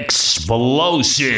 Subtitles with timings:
[0.00, 1.28] explosive.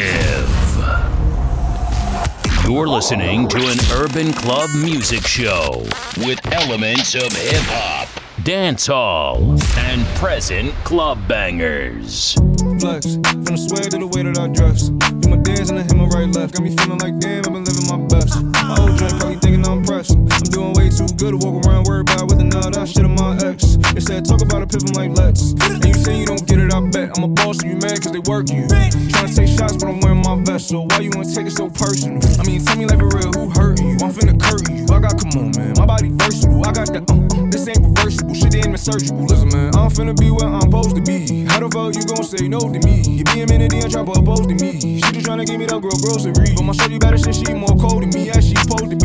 [2.64, 5.84] You're listening to an urban club music show
[6.18, 8.08] with elements of hip hop,
[8.44, 12.34] dance hall, and present club bangers.
[12.78, 14.90] Flex, from the swag to the way that I dress.
[14.90, 16.54] Do my dance and I hit my right left.
[16.54, 18.40] Got me feeling like damn, I've been living my best.
[18.62, 22.10] My old drink probably thinking I'm I'm doing way too good to walk around worried
[22.10, 23.76] about not I shit on my ex.
[23.94, 25.52] They said talk about a pivot like let's.
[25.62, 27.16] And you say you don't get it, I bet.
[27.16, 28.66] I'm a boss, so you mad cause they work you.
[28.66, 30.68] Trying to take shots, but I'm wearing my vest.
[30.68, 32.18] So why you wanna take it so personal?
[32.38, 33.94] I mean, tell me like for real, who hurt you?
[34.02, 34.86] I'm finna curry you.
[34.90, 35.74] I got, come on, man.
[35.78, 36.66] My body versatile.
[36.66, 38.34] I got that, uh, uh, this ain't reversible.
[38.34, 39.22] Shit ain't surgical.
[39.24, 41.46] Listen, man, I'm finna be where I'm supposed to be.
[41.46, 43.02] How the fuck you gon' say no to me?
[43.06, 44.80] You be a minute, then try to oppose to me.
[44.80, 46.34] She just tryna give me that girl grocery.
[46.56, 49.01] But my shorty better shit, she more cold than me, as she supposed to be.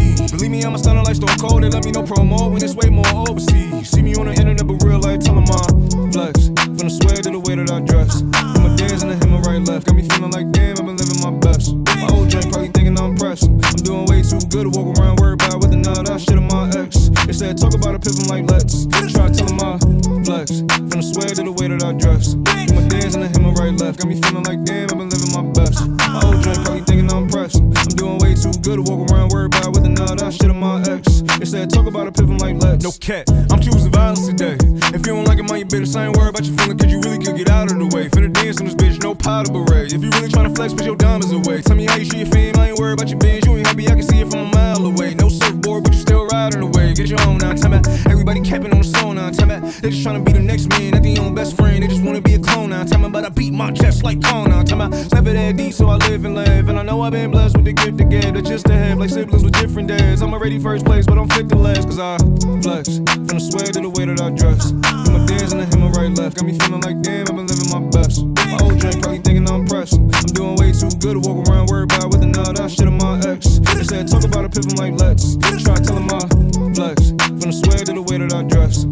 [0.57, 1.63] Me, I'm a stunner like Stone Cold.
[1.63, 3.89] They let me know promo when it's way more overseas.
[3.89, 6.49] See me on the internet, but real life, tell 'em I'm flex.
[6.77, 8.21] From the swag to the way that I dress.
[8.21, 9.85] Do my dance and I hit my right left.
[9.85, 11.75] Got me feeling like damn, I've been living my best.
[12.01, 13.45] My old drink probably thinking I'm pressed.
[13.45, 16.47] I'm doing way too good to walk around worried about or not I shit on
[16.49, 17.13] my ex.
[17.27, 18.87] They said talk about a pivot like let's.
[19.13, 19.77] Try to 'em I
[20.25, 20.65] flex.
[20.89, 22.33] From the swag to the way that I dress.
[22.73, 24.01] My dance and I hit my right left.
[24.01, 25.85] Got me feeling like damn, I've been living my best.
[26.01, 27.61] My old drink probably thinking I'm pressed.
[28.07, 31.23] Doing way too good to walk around worried about not I shit on my ex.
[31.43, 32.81] Said talk about a pivot like let's.
[32.81, 34.55] No cat, I'm choosing violence today.
[34.95, 37.01] If you don't like it, man, you better ain't worried about your feeling, cause you
[37.01, 38.07] really could get out of the way.
[38.07, 39.91] Finna dance on this bitch, no powder beret.
[39.91, 41.61] If you really tryna flex, put your diamonds away.
[41.61, 43.45] Tell me how you see your fame, I ain't worried about your bands.
[43.45, 45.13] You ain't happy, I can see it from a mile away.
[45.15, 46.93] No surfboard, but you still riding away.
[46.93, 47.79] Get your own now, tell me.
[48.07, 48.87] Everybody capping on the
[49.35, 49.69] song now, tell me.
[49.81, 51.83] They just tryna be the next man, not their own best friend.
[51.83, 53.09] They just wanna be a clone now, tell me.
[53.09, 54.95] But I beat my chest like Kong now, tell me.
[55.03, 56.69] Slap it that deep, so I live and live.
[56.69, 58.97] And I know I've been blessed with the gift to give, the just to have,
[58.99, 60.21] like siblings with different dads.
[60.21, 62.17] I'm already first place, but I'm flick the last, cause I
[62.61, 62.97] flex.
[62.97, 64.71] From the swag to the way that I dress.
[64.71, 66.37] Do my dance and I hit my right left.
[66.37, 68.25] Got me feeling like damn, I've been living my best.
[68.47, 69.99] My old drink probably thinking I'm pressed.
[69.99, 72.97] I'm doing way too good to walk around worried about or not I shit on
[72.97, 73.59] my ex.
[73.59, 75.35] They said talk about a pivot like let's.
[75.37, 76.19] Try to tell 'em I
[76.73, 77.11] flex.
[77.39, 78.85] From the swag to the way that I dress.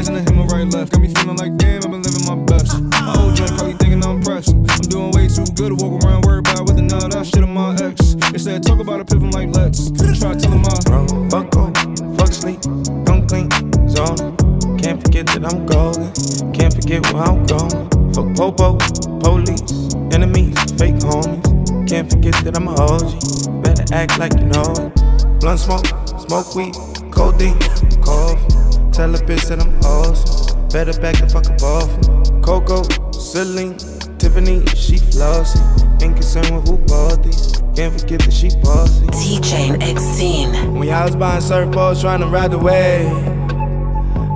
[0.00, 0.92] Do my dance and I hit my right left.
[0.92, 2.80] Got me feeling like damn, I've been living my best.
[2.80, 4.54] My old drink probably thinking I'm pressed.
[4.54, 7.52] I'm doing way too good to walk around worried about whether or not shit on
[7.52, 8.16] my ex.
[8.42, 9.90] Said talk about a pivot like let's.
[10.18, 11.74] Try to tell 'em I Fuck on,
[12.16, 12.62] fuck sleep,
[13.04, 13.50] come clean,
[13.88, 14.36] zone.
[14.80, 16.08] Can't forget that I'm golden.
[16.54, 17.84] Can't forget where I'm going.
[18.14, 18.78] Fuck popo,
[19.20, 21.44] police, enemies, fake homies.
[21.86, 23.62] Can't forget that I'm a OG.
[23.62, 25.40] Better act like you know it.
[25.40, 25.86] Blunt smoke,
[26.24, 26.74] smoke weed,
[27.12, 27.58] codeine,
[28.00, 28.69] coffee.
[29.00, 30.68] Tell a bitch that I'm awesome.
[30.68, 32.42] Better back the fuck up off me.
[32.42, 32.82] Coco,
[33.18, 33.78] Celine,
[34.18, 35.58] Tiffany, she flossy.
[36.04, 37.62] Ain't concerned with who bought these.
[37.74, 39.06] Can't forget that she bossy.
[39.06, 40.78] DJ X10.
[40.78, 43.08] When y'all was buying surfboards trying to ride the wave,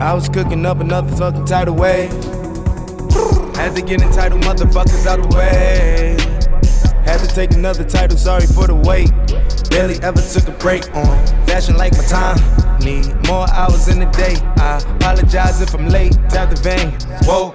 [0.01, 2.11] I was cooking up another fucking tidal wave.
[3.57, 6.17] Had to get entitled motherfuckers out the way.
[7.05, 9.11] Had to take another title, sorry for the wait.
[9.71, 12.39] Barely ever took a break on fashion like my time.
[12.81, 14.35] Need more hours in the day.
[14.57, 16.13] I apologize if I'm late.
[16.29, 16.91] Tap the vein.
[17.25, 17.55] Whoa,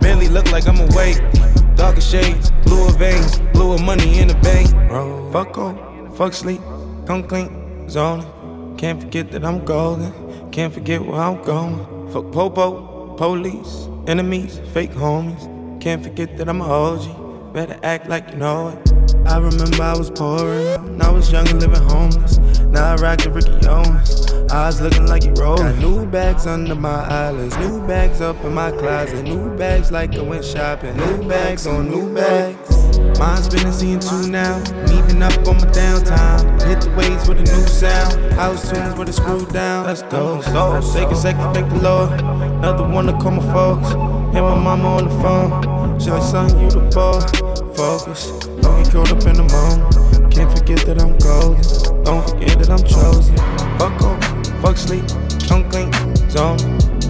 [0.00, 1.18] barely look like I'm awake.
[1.76, 4.70] Darker shades, bluer veins, bluer money in the bank.
[4.88, 6.60] Bro, fuck on, fuck sleep,
[7.06, 8.26] come clean, zoning.
[8.78, 10.12] Can't forget that I'm golden.
[10.50, 11.78] Can't forget where I'm going.
[12.12, 15.44] Fuck popo, police, enemies, fake homies.
[15.80, 17.25] Can't forget that I'm a OG.
[17.56, 19.14] Better act like you know it.
[19.26, 20.10] I remember I was.
[20.10, 22.36] When I was young and living homeless.
[22.68, 24.30] Now I rock the Ricky Owens.
[24.52, 25.64] Eyes looking like you rolling.
[25.64, 27.56] Got new bags under my eyelids.
[27.56, 29.22] New bags up in my closet.
[29.22, 30.98] New bags like I went shopping.
[30.98, 32.98] New bags on new bags.
[33.18, 34.58] Mine's been a seeing two now.
[34.90, 36.62] Meeting up on my downtime.
[36.68, 38.34] Hit the waves with a new sound.
[38.34, 39.86] House tunes with a screw down.
[39.86, 40.42] Let's go.
[40.42, 42.20] So, take a second, thank the Lord.
[42.20, 43.88] Another one to call my folks.
[44.34, 45.75] Hit my mama on the phone.
[45.86, 47.20] Like, son, you the boy.
[47.74, 48.30] Focus.
[48.62, 50.32] Don't get caught up in the moment.
[50.32, 52.04] Can't forget that I'm golden.
[52.04, 53.36] Don't forget that I'm chosen.
[53.78, 55.04] Fuck off, fuck sleep,
[55.48, 55.90] come clean,
[56.30, 56.58] zone.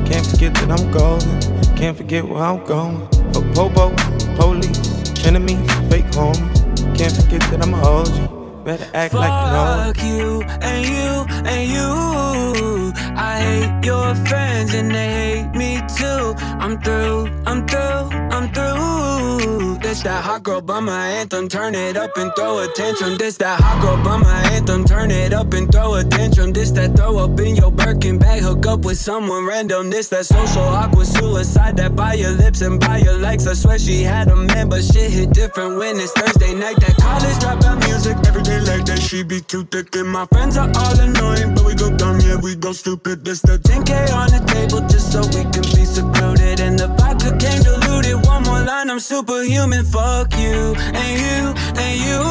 [0.07, 1.41] Can't forget that I'm golden.
[1.77, 3.07] Can't forget where I'm going.
[3.33, 3.95] Fuck popo,
[4.37, 6.97] police, enemies, fake homies.
[6.97, 8.36] Can't forget that I'm a OG.
[8.67, 12.93] Better act Fuck like you know you and you and you.
[13.15, 16.35] I hate your friends and they hate me too.
[16.59, 19.66] I'm through, I'm through, I'm through.
[19.97, 21.49] This that hot girl bummer anthem.
[21.49, 23.17] Turn it up and throw a tantrum.
[23.17, 24.85] This that hot girl bummer anthem.
[24.85, 26.53] Turn it up and throw a tantrum.
[26.53, 28.43] This that throw up in your Birkin bag.
[28.43, 29.89] Hook up with someone random.
[29.89, 31.79] This that social awkward suicide.
[31.79, 33.47] That by your lips and by your likes.
[33.47, 36.77] I swear she had a man, but shit hit different when it's Thursday night.
[36.77, 39.01] That college dropout music every day like that.
[39.01, 42.37] She be too thick and my friends are all annoying, but we go dumb, yeah
[42.37, 43.25] we go stupid.
[43.25, 46.61] This the 10k on the table just so we can be secluded.
[46.61, 47.63] And the vodka came
[48.05, 49.85] One more line, I'm superhuman.
[49.85, 52.23] Fuck you and you and you.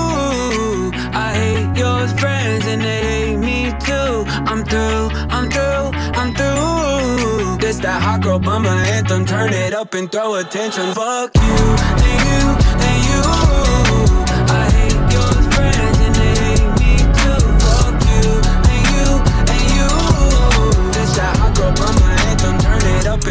[1.12, 4.24] I hate your friends and they hate me too.
[4.46, 5.90] I'm through, I'm through,
[6.20, 7.58] I'm through.
[7.58, 9.26] This that hot girl bummer anthem.
[9.26, 10.94] Turn it up and throw attention.
[10.94, 11.58] Fuck you
[12.06, 12.42] and you
[12.88, 14.35] and you.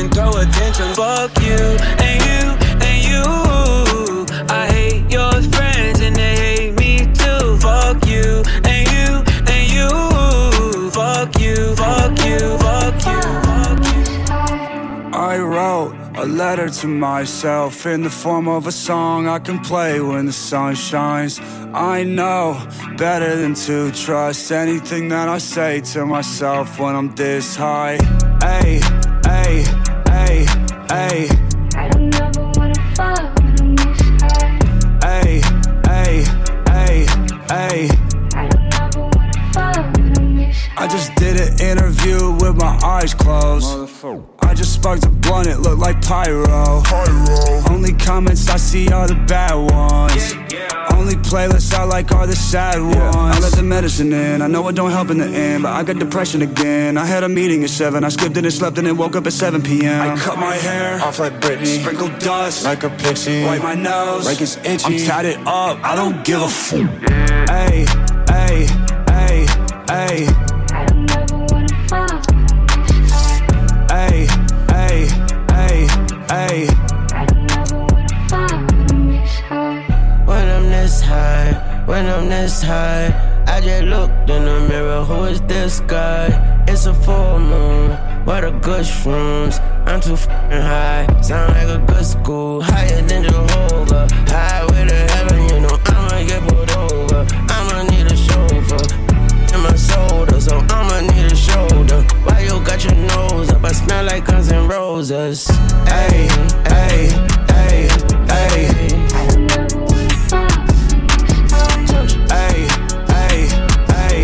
[0.04, 0.94] And throw attention.
[0.94, 1.62] Fuck you
[2.06, 2.42] and you
[2.88, 4.26] and you.
[4.48, 7.56] I hate your friends and they hate me too.
[7.58, 9.08] Fuck you and you
[9.52, 9.88] and you.
[10.90, 15.14] Fuck you, fuck you, fuck you, fuck you.
[15.14, 20.00] I wrote a letter to myself in the form of a song I can play
[20.00, 21.40] when the sun shines.
[21.72, 22.60] I know
[22.96, 27.98] better than to trust anything that I say to myself when I'm this high.
[28.42, 28.80] Ay,
[29.24, 29.83] ay,
[30.94, 31.28] ay, ay.
[31.76, 34.58] I don't ever wanna fuck when I'm this high.
[35.02, 35.40] Ay,
[35.88, 36.24] ay,
[36.68, 37.06] ay,
[37.50, 37.88] ay.
[38.36, 40.56] I don't ever wanna fuck when I'm this.
[40.76, 43.66] I just did an interview with my eyes closed.
[44.54, 46.80] I just sparked a blunt, it looked like pyro.
[47.68, 50.32] Only comments I see are the bad ones.
[50.96, 53.16] Only playlists I like are the sad ones.
[53.16, 55.82] I let the medicine in, I know it don't help in the end, but I
[55.82, 56.96] got depression again.
[56.96, 59.26] I had a meeting at 7, I skipped it and slept and then woke up
[59.26, 60.12] at 7 p.m.
[60.12, 63.42] I cut my hair Off like Britney, sprinkled dust, like a pixie.
[63.42, 64.84] wipe my nose, Like it's itchy.
[64.84, 66.72] I'm tatted up, I don't give a a f.
[67.50, 67.84] Ay,
[68.28, 68.66] ay,
[69.08, 69.46] ay,
[69.88, 70.53] ay.
[76.44, 76.66] Ay.
[77.12, 77.24] I
[80.26, 81.84] when I'm this high.
[81.86, 85.04] When I'm this high, high, I just looked in the mirror.
[85.04, 86.26] Who is this guy?
[86.66, 87.90] It's a full moon.
[88.26, 89.60] Where the good shrooms?
[89.86, 91.06] I'm too fucking high.
[91.20, 92.62] Sound like a good school.
[92.62, 94.08] Higher than Jehovah.
[94.28, 97.20] Highway to heaven, you know I'ma get pulled over.
[97.56, 98.84] I'ma need a chauffeur.
[99.54, 102.00] In my shoulder, so I'ma need a shoulder.
[102.24, 103.33] Why you got your nose
[103.74, 105.48] smell like Guns N' Roses.
[105.86, 106.28] Ay,
[106.66, 107.08] ay,
[107.50, 107.88] ay,
[108.30, 108.68] ay.
[108.70, 112.38] I don't ever wanna fuck when I'm this high.
[112.38, 112.58] Ay,
[113.08, 113.38] ay,
[113.90, 114.18] ay,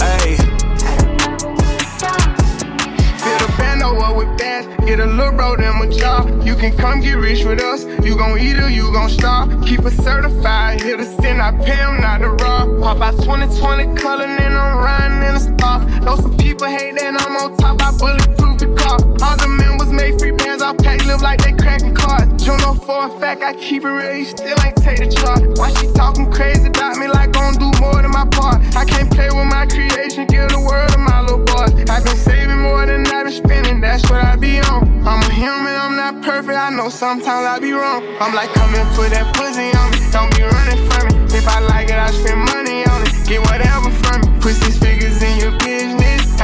[0.00, 0.36] ay.
[0.80, 3.20] I don't ever wanna fuck when I'm this high.
[3.22, 6.22] Fill the bando up with bass, get a little bro them a job.
[6.44, 9.48] You can come get rich with us, you gon' eat or you gon' starve.
[9.66, 12.80] Keep it certified, here to sin, I pay 'em not to rob.
[12.80, 15.80] Pop out 2020 color, and I'm riding in the star.
[16.04, 16.16] Know
[16.54, 19.02] people hate that I'm on top, I bulletproof the car.
[19.26, 22.46] All the members make free bands, I pack live like they cracking cards.
[22.46, 25.42] You know for a fact, I keep it real, you still ain't take the chart.
[25.58, 28.62] Why she talking crazy about me like gon' do more than my part?
[28.76, 31.74] I can't play with my creation, give the world to my little boy.
[31.90, 34.86] I've been saving more than I've been spending, that's what I be on.
[35.02, 38.06] I'm a human, I'm not perfect, I know sometimes I be wrong.
[38.22, 41.34] I'm like, come and put that pussy on me, don't be running from me.
[41.34, 44.28] If I like it, I spend money on it, get whatever from me.
[44.38, 45.33] Put these figures in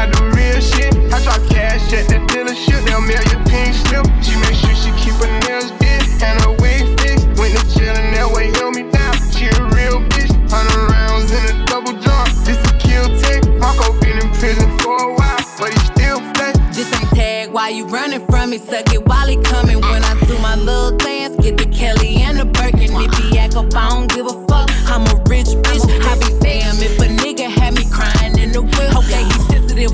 [0.01, 0.97] I do real shit.
[1.13, 4.09] I drop cash at the dealership, they'll mail your pink slip.
[4.25, 7.29] She make sure she keep her nails did and her wig fixed.
[7.37, 9.13] When the chillin' that way, hold me down.
[9.29, 12.27] She a real bitch, hundred rounds in a double drum.
[12.49, 13.45] This a kill tech.
[13.61, 16.57] Marco been in prison for a while, but he still flex.
[16.75, 18.57] This ain't tag, why you running from me?
[18.57, 19.83] Suck it while he coming.
[19.83, 22.89] When I do my little dance, get the Kelly and the Birkin.
[22.97, 24.50] If he act up, I don't give a fuck.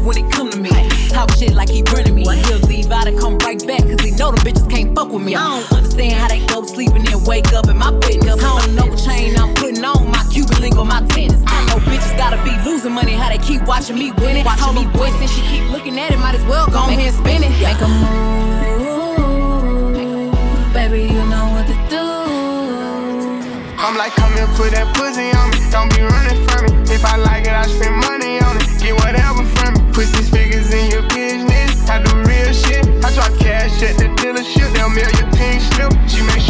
[0.07, 0.71] When it come to me.
[1.09, 2.23] Talk shit like he running me.
[2.23, 5.23] He'll leave out and come right back, cause he know them bitches can't fuck with
[5.23, 5.35] me.
[5.35, 8.43] I don't understand how they go to sleep and then wake up in my fitness.
[8.43, 11.43] I don't know what chain I'm putting on, my Cuban link or my tennis.
[11.47, 14.47] I know bitches gotta be losing money, how they keep watching me win it.
[14.47, 17.15] Watching me boy, since she keep looking at it, might as well go ahead and
[17.17, 17.51] spin it.
[17.61, 18.66] Make a move,
[23.87, 25.63] I'm like, come and put that pussy on me.
[25.71, 26.75] Don't be running from me.
[26.91, 28.67] If I like it, I spend money on it.
[28.83, 29.81] Get whatever from me.
[29.95, 31.87] Put these figures in your business.
[31.87, 32.83] I do real shit.
[33.07, 34.75] I drop cash at the dealership.
[34.75, 35.95] They'll mail your pink slip.
[36.11, 36.43] She make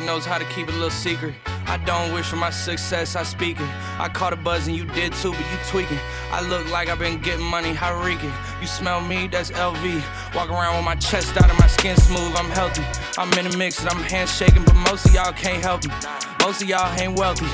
[0.00, 1.34] Knows how to keep a little secret.
[1.66, 3.68] I don't wish for my success, I speak it.
[3.98, 5.98] I caught a buzz and you did too, but you tweaking.
[6.30, 8.32] I look like I've been getting money, how reeking.
[8.60, 10.34] You smell me, that's LV.
[10.34, 12.82] Walk around with my chest out and my skin smooth, I'm healthy.
[13.16, 15.92] I'm in the mix and I'm handshaking, but most of y'all can't help me.
[16.40, 17.46] Most of y'all ain't wealthy.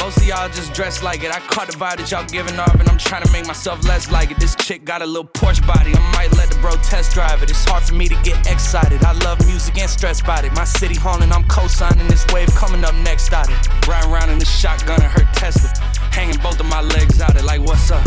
[0.00, 1.34] Most of y'all just dress like it.
[1.34, 4.10] I caught the vibe that y'all giving off, and I'm trying to make myself less
[4.10, 4.38] like it.
[4.38, 5.92] This chick got a little Porsche body.
[5.92, 6.15] I might let
[6.56, 7.50] the bro test drive it.
[7.50, 9.04] It's hard for me to get excited.
[9.04, 10.52] I love music and stress about it.
[10.54, 13.86] My city hauling, I'm co-signing this wave coming up next out it.
[13.86, 15.70] Riding around in the shotgun and her Tesla.
[16.10, 18.04] Hanging both of my legs out it like what's up?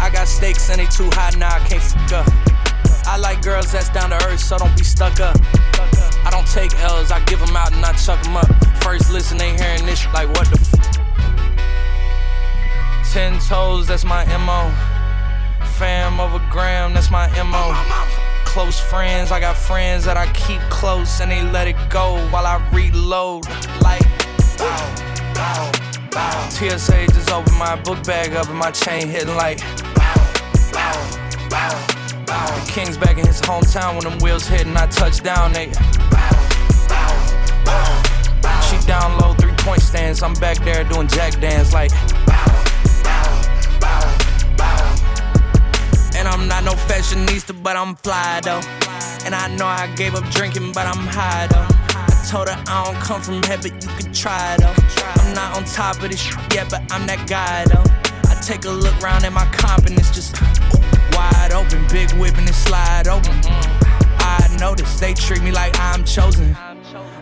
[0.00, 2.28] I got stakes and they too high now, I can't fuck up.
[3.06, 5.36] I like girls that's down to earth, so don't be stuck up.
[6.24, 8.48] I don't take L's, I give them out and I chuck them up.
[8.82, 10.70] First listen, they hearing this like what the f.
[13.12, 14.89] Ten toes, that's my MO.
[15.64, 17.74] Fam over gram, that's my MO.
[18.44, 22.46] Close friends, I got friends that I keep close and they let it go while
[22.46, 23.46] I reload.
[23.82, 24.02] Like,
[24.58, 24.94] bow,
[25.34, 25.72] bow,
[26.10, 26.48] bow.
[26.50, 29.58] TSA just opened my book bag up and my chain hitting like,
[29.94, 30.14] bow,
[30.72, 31.90] bow, bow.
[32.26, 35.72] The King's back in his hometown when them wheels hit and I touch down, they.
[38.68, 40.22] She down low, three point stance.
[40.22, 41.90] I'm back there doing jack dance like,
[46.40, 48.62] I'm not no fashionista, but I'm fly though.
[49.26, 51.68] And I know I gave up drinking, but I'm high though.
[51.68, 54.72] I told her I don't come from heaven, you can try though.
[55.20, 57.84] I'm not on top of this shit yet, but I'm that guy though.
[58.30, 60.40] I take a look round at my confidence just
[61.12, 63.36] wide open, big whip and slide open.
[64.24, 66.56] I notice they treat me like I'm chosen.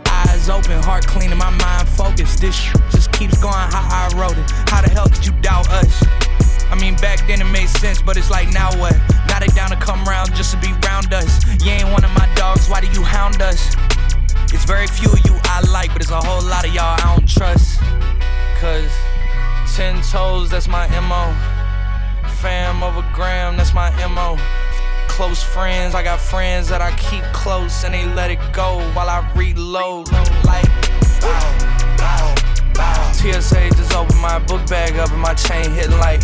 [0.07, 2.41] Eyes open, heart clean, and my mind focused.
[2.41, 2.57] This
[2.93, 4.49] just keeps going how I wrote it.
[4.71, 6.28] How the hell could you doubt us?
[6.71, 8.97] I mean, back then it made sense, but it's like now what?
[9.29, 11.45] Now they down to come round just to be round us.
[11.65, 13.75] You ain't one of my dogs, why do you hound us?
[14.53, 17.17] It's very few of you I like, but it's a whole lot of y'all I
[17.17, 17.81] don't trust.
[18.61, 18.91] Cause
[19.75, 21.35] ten toes, that's my MO.
[22.37, 24.39] Fam over gram, that's my MO.
[25.09, 29.09] Close friends, I got friends that I keep close and they let it go while
[29.09, 30.13] I reload.
[30.45, 30.67] Like,
[31.21, 32.35] bow, bow,
[32.75, 33.13] bow.
[33.13, 36.23] TSA just opened my book bag up and my chain hitting like,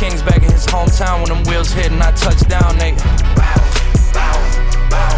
[0.00, 2.92] King's back in his hometown when them wheels hit and I touch down, they,
[3.36, 3.54] bow,
[4.14, 4.32] bow,
[4.88, 5.12] bow,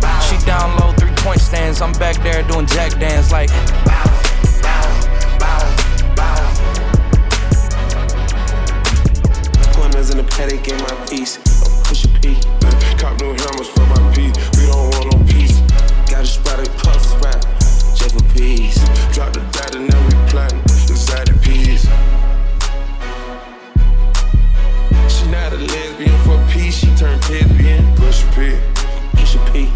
[0.00, 0.20] bow.
[0.26, 1.80] She down low, three point stance.
[1.80, 3.48] I'm back there doing jack dance like,
[3.86, 4.02] bow,
[5.38, 5.62] bow,
[6.18, 6.50] bow.
[9.72, 11.38] Corners in the paddock in my piece.
[11.86, 12.34] Push a P.
[12.98, 14.32] Cop new hammers for my P.
[14.58, 15.60] We don't want no peace.
[16.10, 17.40] Got a spot at puff spot.
[17.94, 18.82] Check for peace.
[19.14, 20.14] Drop the data, now we
[26.94, 27.96] She turned lesbian.
[27.96, 28.54] Push P.
[29.16, 29.66] Push a P.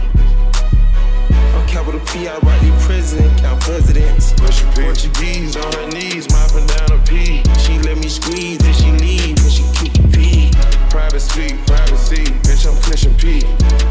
[1.56, 4.32] On capital P, I write the president, count presidents.
[4.34, 4.82] Push P.
[4.82, 7.42] Portuguese on her knees, mopping down a P.
[7.58, 10.52] She let me squeeze, then she leave, and she keep P.
[10.90, 12.24] Private suite, privacy.
[12.46, 13.42] Bitch, I'm pushing P.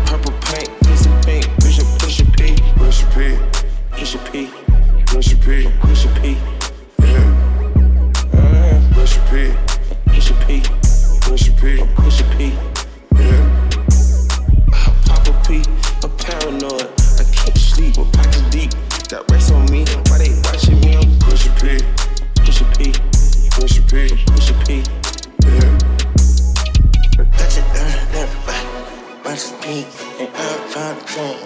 [0.08, 2.56] Purple paint, pussy pink, push a push a P.
[2.78, 3.36] Push a P.
[3.92, 4.50] Push P.
[5.06, 5.68] Push a P.
[5.82, 6.38] Push a P.
[7.00, 7.28] Yeah.
[8.32, 9.52] Uh, Push a P.
[10.06, 10.64] push a P.
[11.28, 11.84] Push P.
[11.96, 12.87] Push a P.
[15.48, 15.64] P.
[16.04, 16.92] I'm paranoid.
[17.16, 18.72] I can't sleep with pockets deep.
[19.08, 19.86] Got rest on me.
[20.10, 20.98] Why they watching me?
[20.98, 21.80] I'm Push a P.
[22.44, 22.92] push a P.
[23.52, 24.10] Push a P.
[24.26, 24.84] Push a P.
[25.48, 25.78] Yeah.
[27.32, 28.28] Touch it, uh, uh,
[29.24, 30.98] I'm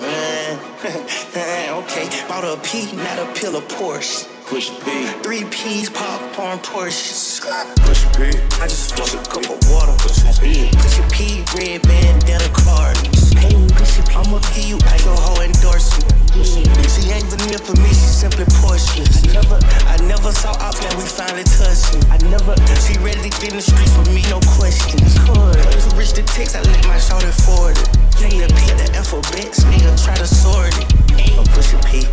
[0.02, 0.60] man.
[1.84, 4.41] okay, bought a P, not a pill of Porsche.
[4.52, 5.08] Push P.
[5.24, 7.40] Three P's, popcorn, Porsche.
[7.88, 8.36] Push P.
[8.60, 9.96] I just took a cup of water.
[10.04, 10.68] Push P.
[10.76, 13.00] Push P, red bandana card.
[13.32, 14.12] Hey, push a P.
[14.12, 16.04] I'ma give you like a whole endorsement.
[16.44, 16.68] She
[17.16, 19.08] ain't vanilla for me, she simply Porsche.
[19.24, 19.56] I never,
[19.88, 21.96] I never saw out there, we finally touched.
[22.12, 22.52] I never,
[22.84, 25.00] she ready to get in the streets for me, no question.
[25.32, 25.64] Could.
[25.96, 27.88] Rich the text, I let my shoulder forward it.
[28.20, 30.92] The P, the alphabets, nigga, try to sort it.
[31.32, 32.04] I'm oh, push a P,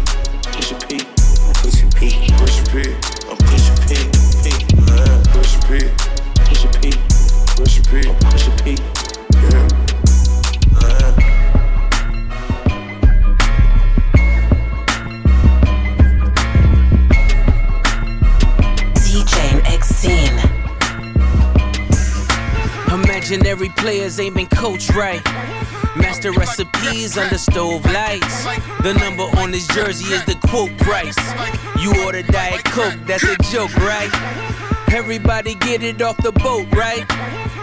[0.54, 1.17] push a P,
[1.48, 2.76] I'm push a P, Push a P.
[3.30, 3.94] I'm push a P,
[4.44, 4.52] P,
[4.86, 5.80] uh, Push a P.
[6.44, 6.92] push a P,
[7.56, 8.02] Push a P.
[8.20, 8.76] push a P,
[9.32, 9.87] Yeah.
[23.38, 25.24] Imaginary players ain't been coached right.
[25.96, 28.44] Master recipes under stove lights.
[28.82, 31.16] The number on his jersey is the quote price.
[31.80, 34.10] You order Diet Coke, that's a joke, right?
[34.92, 37.06] Everybody get it off the boat, right?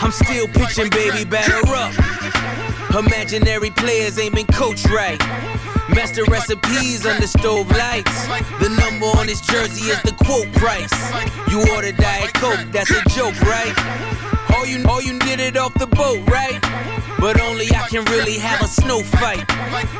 [0.00, 1.92] I'm still pitching, baby, batter up.
[2.96, 5.18] Imaginary players ain't been coached right.
[5.94, 8.26] Master recipes under stove lights.
[8.60, 10.92] The number on his jersey is the quote price.
[11.50, 13.74] You order Diet Coke, that's a joke, right?
[14.54, 16.60] All you, all you did it off the boat, right?
[17.18, 19.46] But only I can really have a snow fight.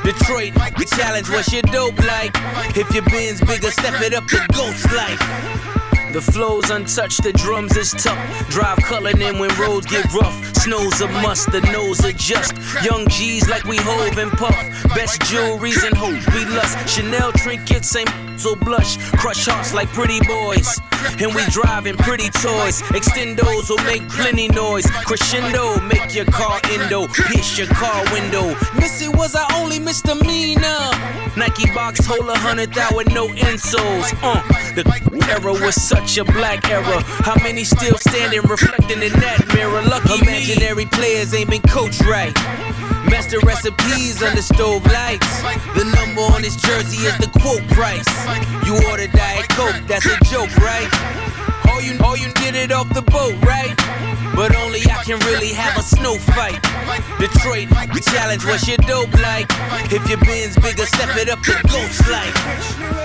[0.05, 2.33] Detroit, the challenge, what's your dope like?
[2.77, 5.88] If your bin's bigger, step it up to ghost life.
[6.13, 8.49] The flow's untouched, the drums is tough.
[8.49, 10.35] Drive coloring in when roads get rough.
[10.57, 12.55] Snow's a must, the nose adjust.
[12.83, 14.57] Young G's like we hove and puff.
[14.95, 16.77] Best jewelries and hope we lust.
[16.89, 18.97] Chanel trinkets ain't so blush.
[19.13, 20.81] Crush hearts like pretty boys.
[21.21, 22.81] And we driving pretty toys.
[22.97, 24.87] Extendos will make plenty noise.
[25.05, 27.07] Crescendo, make your car endo.
[27.09, 28.57] Pierce your car window.
[28.77, 30.91] Missy was our only misdemeanor.
[31.37, 34.13] Nike box hold a hundred thou with no insoles.
[34.23, 34.43] Uh,
[34.75, 34.85] the
[35.29, 37.03] era was such a black era.
[37.27, 39.83] How many still standing reflecting in that mirror?
[39.83, 42.33] Lucky imaginary players ain't been coached right.
[43.11, 45.43] Master recipes under stove lights.
[45.75, 48.07] The number on his jersey is the quote price.
[48.67, 50.89] You order Diet Coke, that's a joke, right?
[51.69, 53.75] All you, all you did it off the boat, right?
[54.35, 56.63] But only I can really have a snow fight.
[57.19, 59.47] Detroit, the challenge, what's your dope like?
[59.91, 62.33] If your bin's bigger, step it up to ghost like.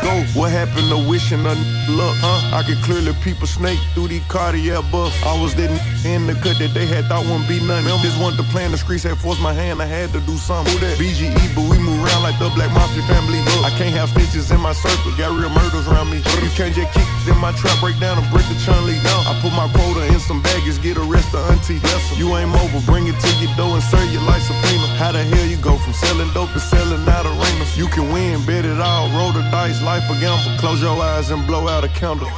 [0.04, 1.56] Go, what happened to wishing a
[1.90, 2.16] luck?
[2.22, 2.58] Huh?
[2.58, 5.18] I could clearly peep a snake through these cardiac buffs.
[5.26, 5.72] I was that
[6.06, 7.86] in the cut that they had thought wouldn't be nothing.
[8.04, 10.74] This wasn't the plan, the streets had forced my hand, I had to do something.
[10.74, 10.98] Who that?
[10.98, 13.38] BGE, but we move around like the Black Mafia family.
[13.46, 16.18] Look, I can't have snitches in my circle, got real murders around me.
[16.42, 18.98] You can't just kick in my trap, break down and break the chun lead.
[19.06, 21.78] No, I put my quota in some baggage, get arrested, auntie.
[21.86, 22.18] Lesson.
[22.18, 24.88] You ain't mobile, bring it to your door and serve your life subpoena.
[24.98, 27.78] How the hell you go from selling dope to selling out arenas?
[27.78, 30.58] You can win, bet it all, roll the dice, life a gamble.
[30.58, 32.30] Close your eyes and blow out a candle.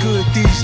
[0.02, 0.64] Good, these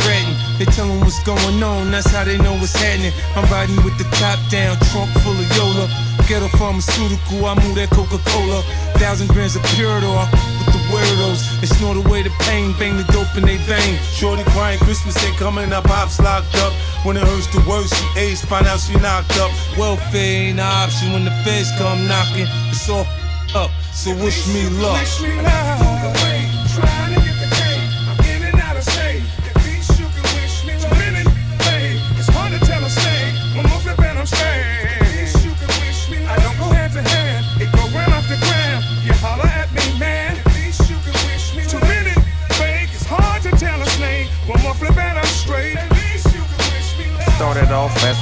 [0.00, 0.34] threaten.
[0.58, 3.12] They tell them what's going on, that's how they know what's happening.
[3.36, 5.86] I'm riding with the top down, trunk full of Yola.
[6.28, 8.62] Ghetto pharmaceutical, I move that Coca Cola.
[8.96, 11.60] Thousand grams of f- with the weirdos.
[11.60, 13.98] They snort away the pain, bang the dope in they vein.
[14.14, 16.72] Shorty crying, Christmas ain't coming, up, pops locked up.
[17.04, 19.50] When it hurts the worst, she aged, find out she knocked up.
[19.76, 22.46] Welfare ain't an option when the feds come knocking.
[22.70, 23.06] It's all
[23.54, 25.00] up, so wish me luck.
[25.00, 25.91] Wish me love.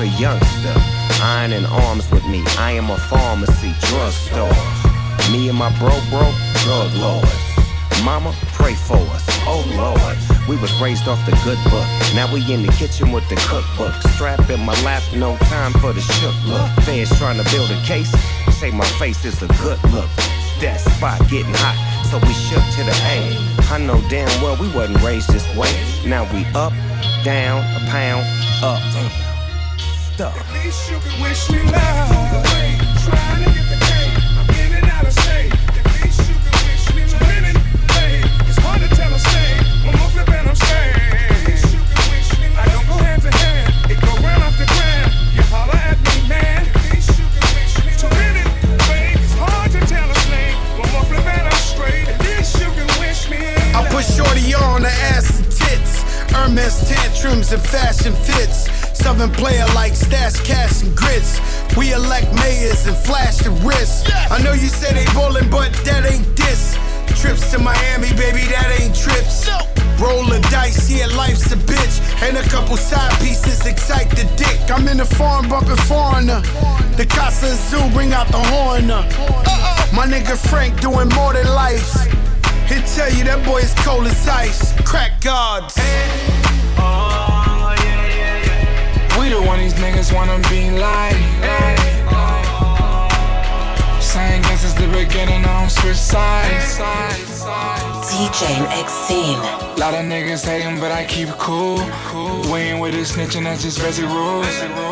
[0.00, 0.72] A youngster,
[1.22, 2.42] iron in arms with me.
[2.56, 4.48] I am a pharmacy drugstore.
[5.30, 6.24] Me and my bro, bro,
[6.64, 7.28] drug lords.
[8.02, 9.24] Mama, pray for us.
[9.44, 10.16] Oh Lord,
[10.48, 11.84] we was raised off the good book.
[12.14, 13.92] Now we in the kitchen with the cookbook.
[14.14, 16.68] Strap in my lap, no time for the shook look.
[16.84, 18.10] Fans trying to build a case,
[18.56, 20.08] say my face is a good look.
[20.60, 21.76] That spot getting hot,
[22.08, 23.74] so we shook to the A.
[23.74, 25.72] I know damn well we wasn't raised this way.
[26.06, 26.72] Now we up,
[27.22, 28.24] down, a pound,
[28.64, 29.29] up.
[30.20, 30.36] Stuff.
[30.36, 32.44] At least you can wish me love.
[33.08, 34.12] Trying to get the cake.
[34.36, 35.48] I'm in and out of state.
[35.48, 37.24] At least you can wish me love.
[37.24, 37.56] Winning,
[37.88, 38.28] babe.
[38.44, 39.64] It's hard to tell a snake.
[39.80, 40.92] One more flip and I'm straight.
[41.08, 42.60] At least you can wish me love.
[42.60, 43.72] I don't go hand to hand.
[43.88, 45.08] It go gram after gram.
[45.32, 46.68] You holler at me, man.
[46.68, 48.12] At least you can wish me love.
[48.12, 48.50] Winning,
[48.92, 49.16] babe.
[49.24, 50.52] It's hard to tell a snake.
[50.76, 52.12] One more flip and I'm straight.
[52.12, 53.40] At least you can wish me
[53.72, 56.04] I put Shorty on the ass and tits.
[56.28, 58.68] Hermes tantrums and fashion fits.
[59.02, 61.40] Southern player like stash cash and grits.
[61.76, 64.10] We elect mayors and flash the wrist.
[64.30, 66.76] I know you say they bowling, but that ain't this.
[67.20, 69.48] Trips to Miami, baby, that ain't trips.
[69.98, 71.96] Roll the dice yeah, life's a bitch.
[72.22, 74.70] And a couple side pieces excite the dick.
[74.70, 76.40] I'm in the farm bumping foreigner.
[76.96, 78.90] The Casa Zoo bring out the horn.
[78.90, 79.02] Uh,
[79.94, 81.92] my nigga Frank doing more than life.
[82.68, 84.72] He'll tell you that boy is cold as ice.
[84.82, 85.76] Crack gods.
[85.76, 86.39] We
[89.30, 91.14] the one these niggas wanna be like.
[94.02, 96.78] Same guess it's the beginning, I don't switch sides.
[98.10, 99.38] DJ X-Team.
[99.78, 101.78] Lot of niggas hating, but I keep it cool.
[102.50, 104.46] We ain't with this snitching, that's just basic rules.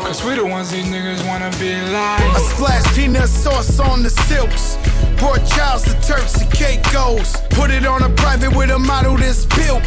[0.06, 2.22] Cause we the ones these niggas wanna be like.
[2.22, 4.78] I splash peanut sauce on the silks.
[5.18, 7.36] Brought Charles to Turks and Caicos.
[7.50, 9.82] Put it on a private with a model that's built.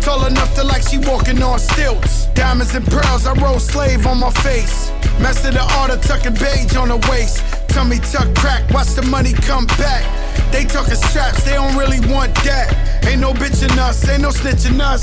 [0.00, 2.26] Tall enough to like she walking on stilts.
[2.34, 4.90] Diamonds and pearls, I roll slave on my face.
[5.20, 7.44] Master the art of tucking beige on the waist.
[7.68, 10.02] Tummy tuck crack, watch the money come back.
[10.50, 13.04] They talking straps, they don't really want that.
[13.06, 15.02] Ain't no bitching us, ain't no snitching us.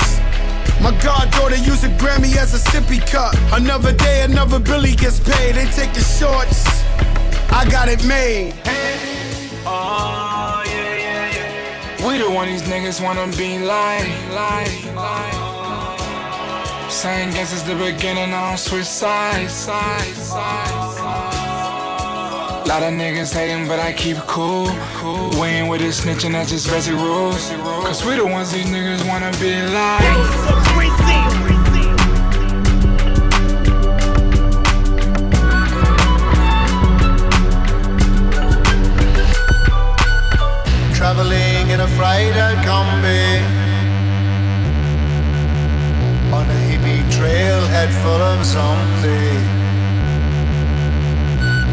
[0.82, 3.34] My goddaughter use a Grammy as a sippy cup.
[3.54, 5.56] Another day, another Billy gets paid.
[5.56, 6.66] They take the shorts.
[7.52, 8.54] I got it made.
[9.66, 10.37] Uh,
[12.18, 15.34] We the one these niggas wanna be like, like, like.
[16.90, 19.68] Same guess it's the beginning, don't switch sides.
[22.66, 24.66] Lot of niggas hating, but I keep cool.
[25.40, 27.52] We ain't with this snitching, that's just basic rules.
[27.86, 30.02] Cause we the ones these niggas wanna be like.
[40.96, 43.44] Traveling in a freighter combi
[46.32, 49.48] On a hippie trailhead full of zombies.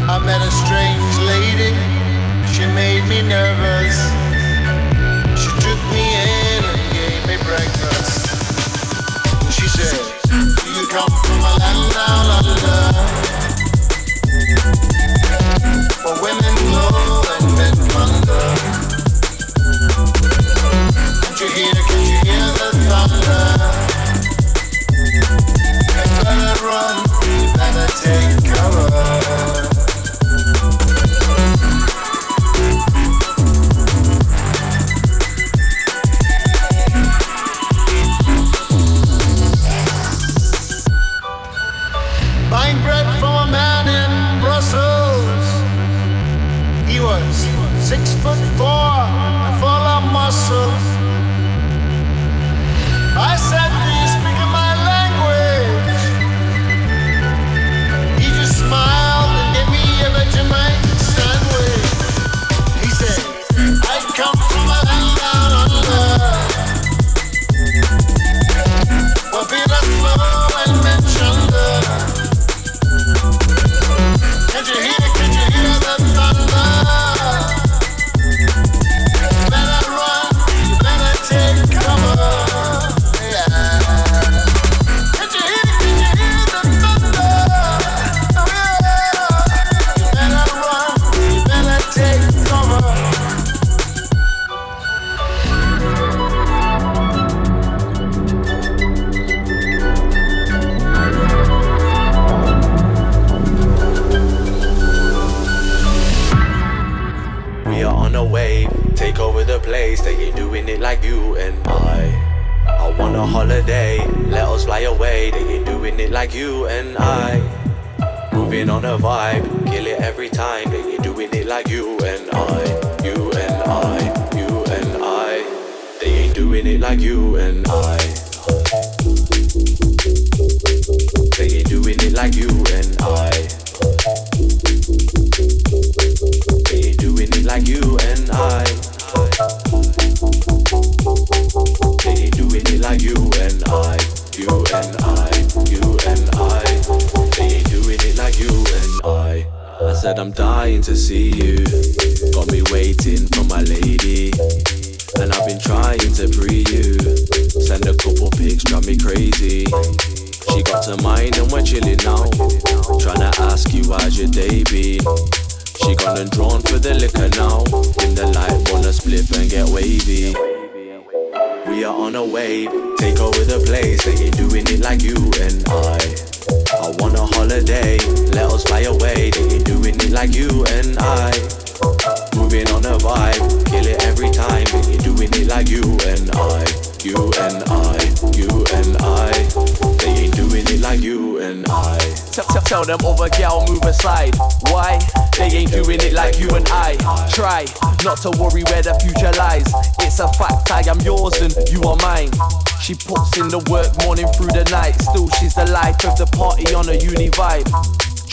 [0.07, 1.71] I met a strange lady,
[2.53, 3.97] she made me nervous.
[5.39, 8.25] She took me in and gave me breakfast.
[9.51, 12.81] She said, do you come from a land down under?
[16.03, 18.94] Where women glow and men wonder
[21.41, 23.43] you hear, can you hear the thunder?
[26.23, 26.95] Better run,
[27.55, 29.74] better take cover.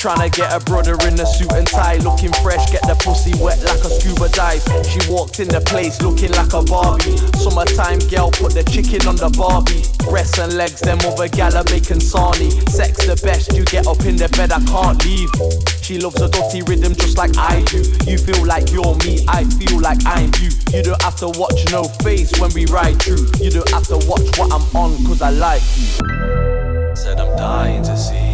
[0.03, 3.63] Tryna get a brother in a suit and tie, looking fresh, get the pussy wet
[3.63, 4.59] like a scuba dive.
[4.83, 7.15] She walked in the place looking like a Barbie.
[7.39, 9.87] Summertime girl put the chicken on the Barbie.
[10.03, 12.51] Breasts and legs, them other gal are making sarnie.
[12.67, 15.31] Sex the best, you get up in the bed, I can't leave.
[15.87, 17.87] She loves a dirty rhythm just like I do.
[18.03, 20.51] You feel like you're me, I feel like I'm you.
[20.75, 23.31] You don't have to watch no face when we ride through.
[23.39, 26.99] You don't have to watch what I'm on, cause I like you.
[26.99, 28.32] Said I'm dying to see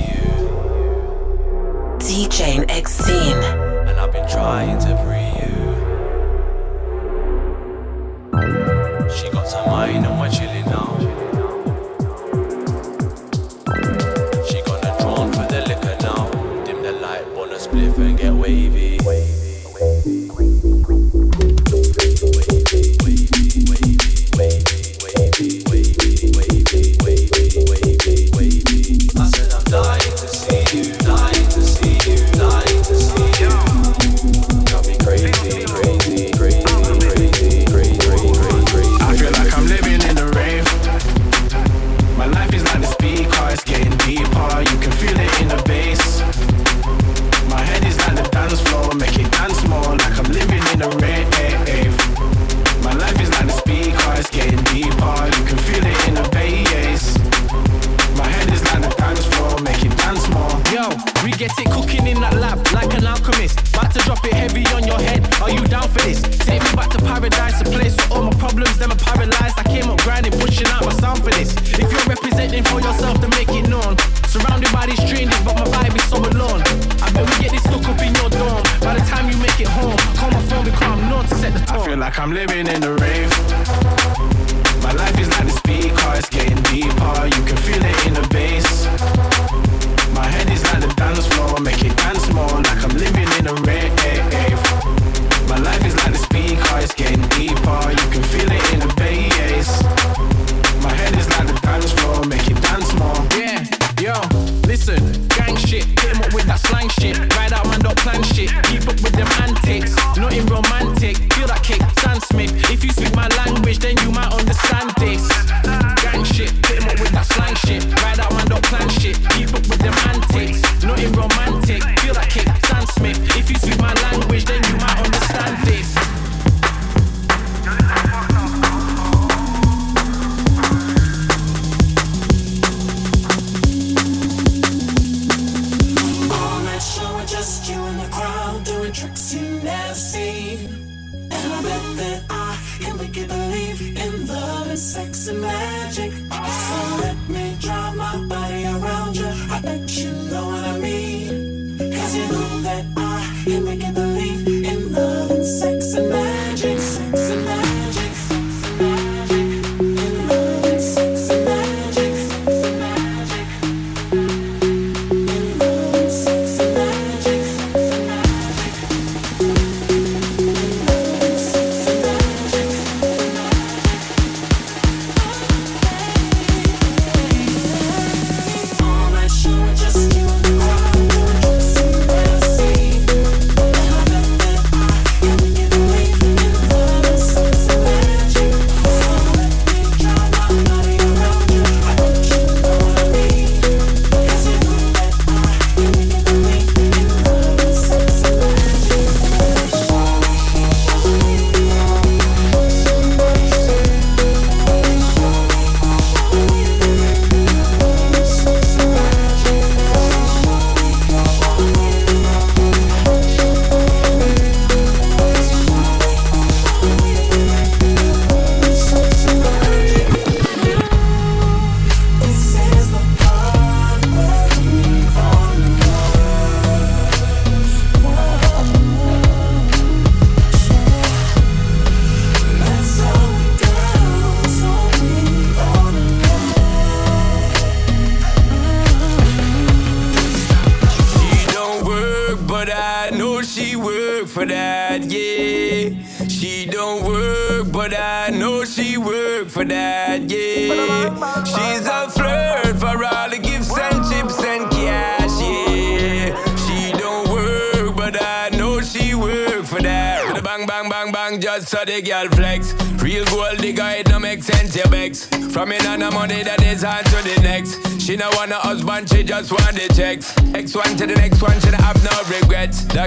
[2.08, 3.36] DJ X-Scene.
[3.86, 5.58] And I've been trying to free you.
[9.14, 10.57] She got mind now.
[72.52, 73.96] You're for yourself, to make it known.
[74.28, 76.62] Surrounded by these strangers, but my vibe is so alone.
[77.02, 78.62] I bet we get this stuck up in your dorm.
[78.80, 81.52] By the time you make it home, call my phone because I'm known to set
[81.54, 81.80] the tone.
[81.80, 83.87] I feel like I'm living in the rave.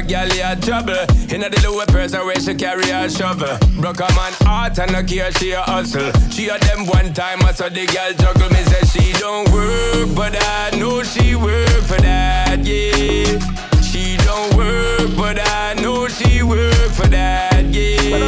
[0.01, 0.97] That girl had trouble.
[1.29, 3.53] In a the lower person where she carry a shovel.
[3.79, 6.11] Broke a man heart and no care, she a hustle.
[6.31, 8.49] She a them one time, I saw the girl juggle.
[8.49, 13.37] Me say she don't work, but I know she work for that, yeah.
[13.81, 18.25] She don't work, but I know she work for that, yeah.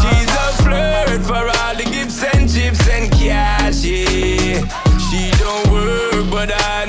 [0.00, 4.64] She's a flirt for all the gifts and chips and cash, yeah.
[5.10, 6.83] She don't work, but I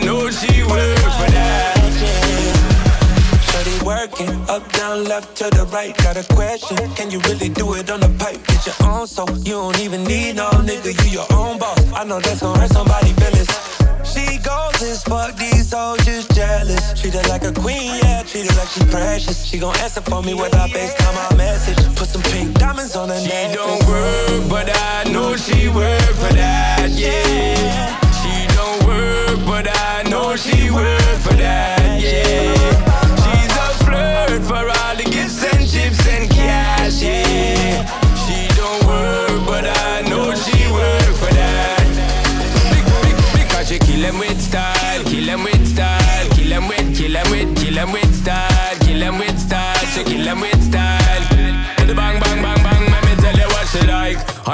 [4.50, 5.96] Up, down, left to the right.
[5.98, 6.78] Got a question?
[6.96, 8.40] Can you really do it on the pipe?
[8.48, 10.92] Get your own so you don't even need no nigga.
[11.04, 11.80] You your own boss.
[11.94, 13.50] I know that's gonna hurt somebody feelings.
[14.06, 15.66] She goes as fuck, these
[16.06, 17.00] just jealous.
[17.00, 19.44] Treat her like a queen, yeah, treat her like she precious.
[19.44, 21.80] She gon' answer for me with her FaceTime my message.
[21.96, 23.56] Put some pink diamonds on her She neck.
[23.56, 24.05] don't work,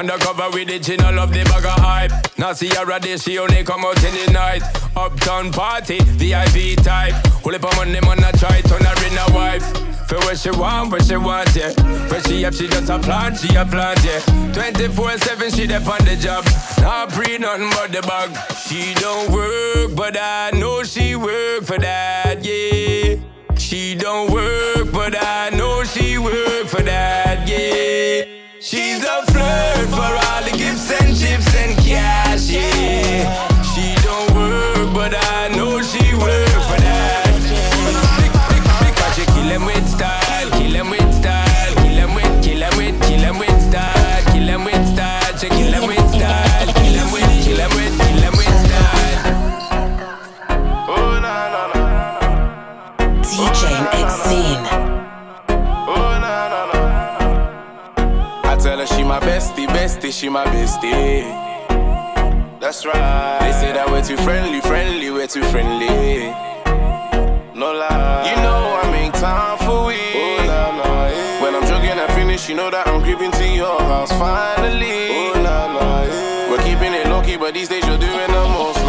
[0.02, 2.12] Undercover with the chin, no love the bag of hype.
[2.36, 4.64] Now see her day, she only come out in the night.
[4.96, 7.14] Uptown party, VIP type.
[7.46, 9.62] Hold up on money, man, I try turn her in a wife.
[10.10, 11.70] For what she want, what she want, yeah.
[12.10, 14.22] Where she up, she just a plant, she a plant, yeah.
[14.58, 16.46] 24-7, she there on the job.
[16.82, 18.36] Not pre nothing but the bag.
[18.58, 23.18] She don't work, but I know she work for that, yeah.
[23.56, 28.41] She don't work, but I know she work for that, yeah.
[28.64, 33.48] She's a flirt for all the gifts and chips and cash, yeah.
[33.64, 36.51] She don't work, but I know she work
[59.42, 61.24] bestie, bestie, she my bestie.
[62.60, 63.40] That's right.
[63.42, 66.30] They say that we're too friendly, friendly, we're too friendly.
[67.58, 68.30] No lie.
[68.30, 69.96] You know I make time for we.
[69.96, 71.42] Oh, yeah.
[71.42, 75.10] When I'm joking, I finish, you know that I'm creeping to your house finally.
[75.10, 76.52] Oh, nah, nah, yeah.
[76.52, 78.81] We're keeping it low key, but these days you're doing the most.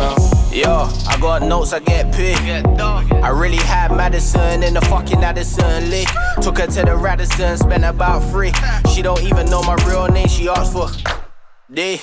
[0.53, 2.37] Yo, I got notes, I get paid.
[2.79, 6.05] I really had Madison in the fucking Addison Lee.
[6.43, 8.53] Took her to the Radisson, spent about three.
[8.93, 10.91] She don't even know my real name, she asked for
[11.73, 12.01] D.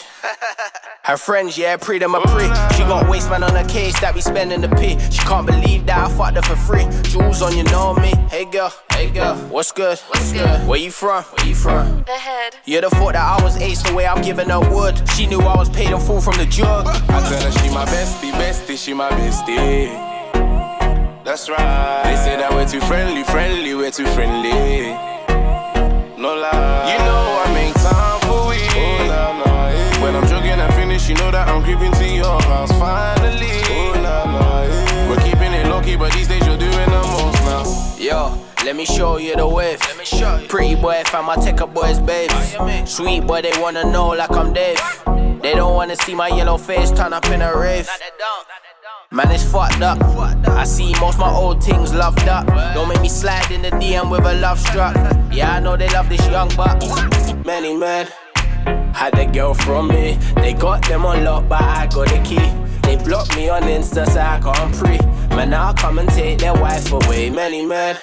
[1.03, 2.45] Her friends, yeah, pre them a pre.
[2.75, 4.97] She got waistman on her case that we spending the P.
[5.11, 6.85] She can't believe that I fucked her for free.
[7.03, 8.09] Jewels on, you know me.
[8.29, 9.99] Hey girl, hey girl, what's good?
[9.99, 10.67] What's good?
[10.67, 11.23] Where you from?
[11.23, 12.03] Where you from?
[12.03, 12.55] The head.
[12.65, 15.01] You'd have thought that I was ace the way I'm giving her wood.
[15.09, 16.87] She knew I was paid in full from the jug.
[16.87, 19.93] I tell her she my bestie, bestie, she my bestie.
[21.23, 22.03] That's right.
[22.05, 24.93] They say that we're too friendly, friendly, we're too friendly.
[26.17, 26.91] No lie.
[26.91, 27.53] You know I
[31.07, 33.61] you know that I'm creeping to your house finally.
[33.69, 35.09] Oh, nah, nah, yeah.
[35.09, 37.95] We're keeping it low key, but these days you're doing the most now.
[37.97, 38.35] Yo,
[38.65, 39.79] let me show you the wave.
[39.81, 40.47] Let me show you.
[40.47, 42.31] Pretty boy, fam, I take a boy's babe.
[42.85, 44.81] Sweet boy, they wanna know like I'm Dave.
[45.41, 47.87] They don't wanna see my yellow face turn up in a rave.
[49.11, 50.01] Man, it's fucked up.
[50.49, 52.47] I see most my old things loved up.
[52.73, 54.95] Don't make me slide in the DM with a love struck.
[55.31, 56.81] Yeah, I know they love this young buck.
[57.45, 58.07] Many men
[58.93, 60.17] had a girl from me.
[60.35, 62.49] They got them on lock, but I got the key.
[62.83, 64.97] They blocked me on Insta, so I can't pre.
[65.35, 67.29] Man, I'll come and take their wife away.
[67.29, 67.97] Many men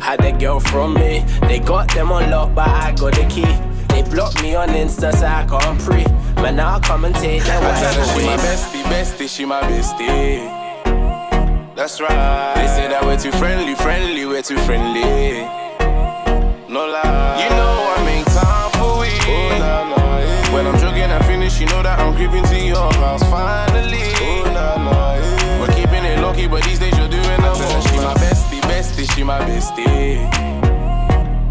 [0.00, 1.24] had a girl from me.
[1.42, 3.52] They got them on lock, but I got the key.
[3.88, 6.04] They blocked me on Insta, so I can't pre.
[6.42, 9.44] Man, I'll come and take their I tell her wife she my bestie, bestie, she
[9.44, 10.66] my bestie.
[11.74, 12.54] That's right.
[12.56, 15.42] They say that we're too friendly, friendly, we're too friendly.
[16.68, 17.42] No lie.
[17.42, 17.85] You know
[21.56, 24.12] She know that I'm creeping to your house finally.
[24.20, 25.58] Oh, nah, nah, yeah.
[25.58, 27.88] We're keeping it low key, but these days you're doing the most.
[27.88, 30.20] She my bestie, bestie, she my bestie.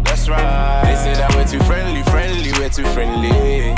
[0.04, 0.86] That's right.
[0.86, 3.74] They say that we're too friendly, friendly, we're too friendly.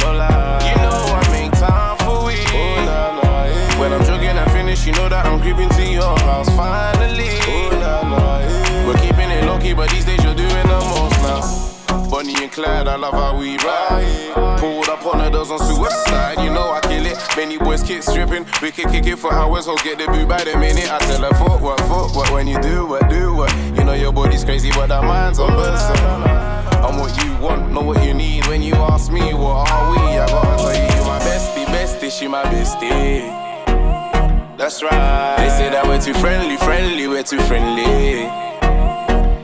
[0.00, 0.72] No lie.
[0.72, 2.40] You know I make time for we.
[2.56, 3.78] Oh, nah, nah, yeah.
[3.78, 4.80] When I'm joking, I finish.
[4.80, 7.36] she know that I'm creeping to your house finally.
[7.44, 8.86] Oh, nah, nah, yeah.
[8.88, 11.73] We're keeping it low key, but these days you're doing the most now.
[12.10, 14.58] Bonnie and Clyde, I love how we ride.
[14.58, 17.18] Pulled up on the doors on suicide, you know I kill it.
[17.36, 20.42] Many boys kick stripping, we can kick it for hours, hope get the boot by
[20.44, 20.90] the minute.
[20.90, 23.54] I tell her, fuck what, fuck what, when you do what, do what.
[23.76, 25.90] You know your body's crazy, but that mind's on burst.
[26.84, 28.46] I'm what you want, know what you need.
[28.46, 29.98] When you ask me, what are we?
[29.98, 33.54] I gotta tell you, you my bestie, bestie, she my bestie.
[34.56, 35.36] That's right.
[35.38, 38.24] They say that we're too friendly, friendly, we're too friendly.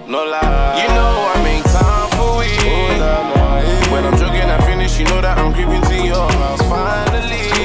[0.08, 0.82] No lie.
[0.82, 1.89] You know I make time.
[2.40, 4.98] When I'm joking, I finish.
[4.98, 7.59] You know that I'm creeping to your house finally.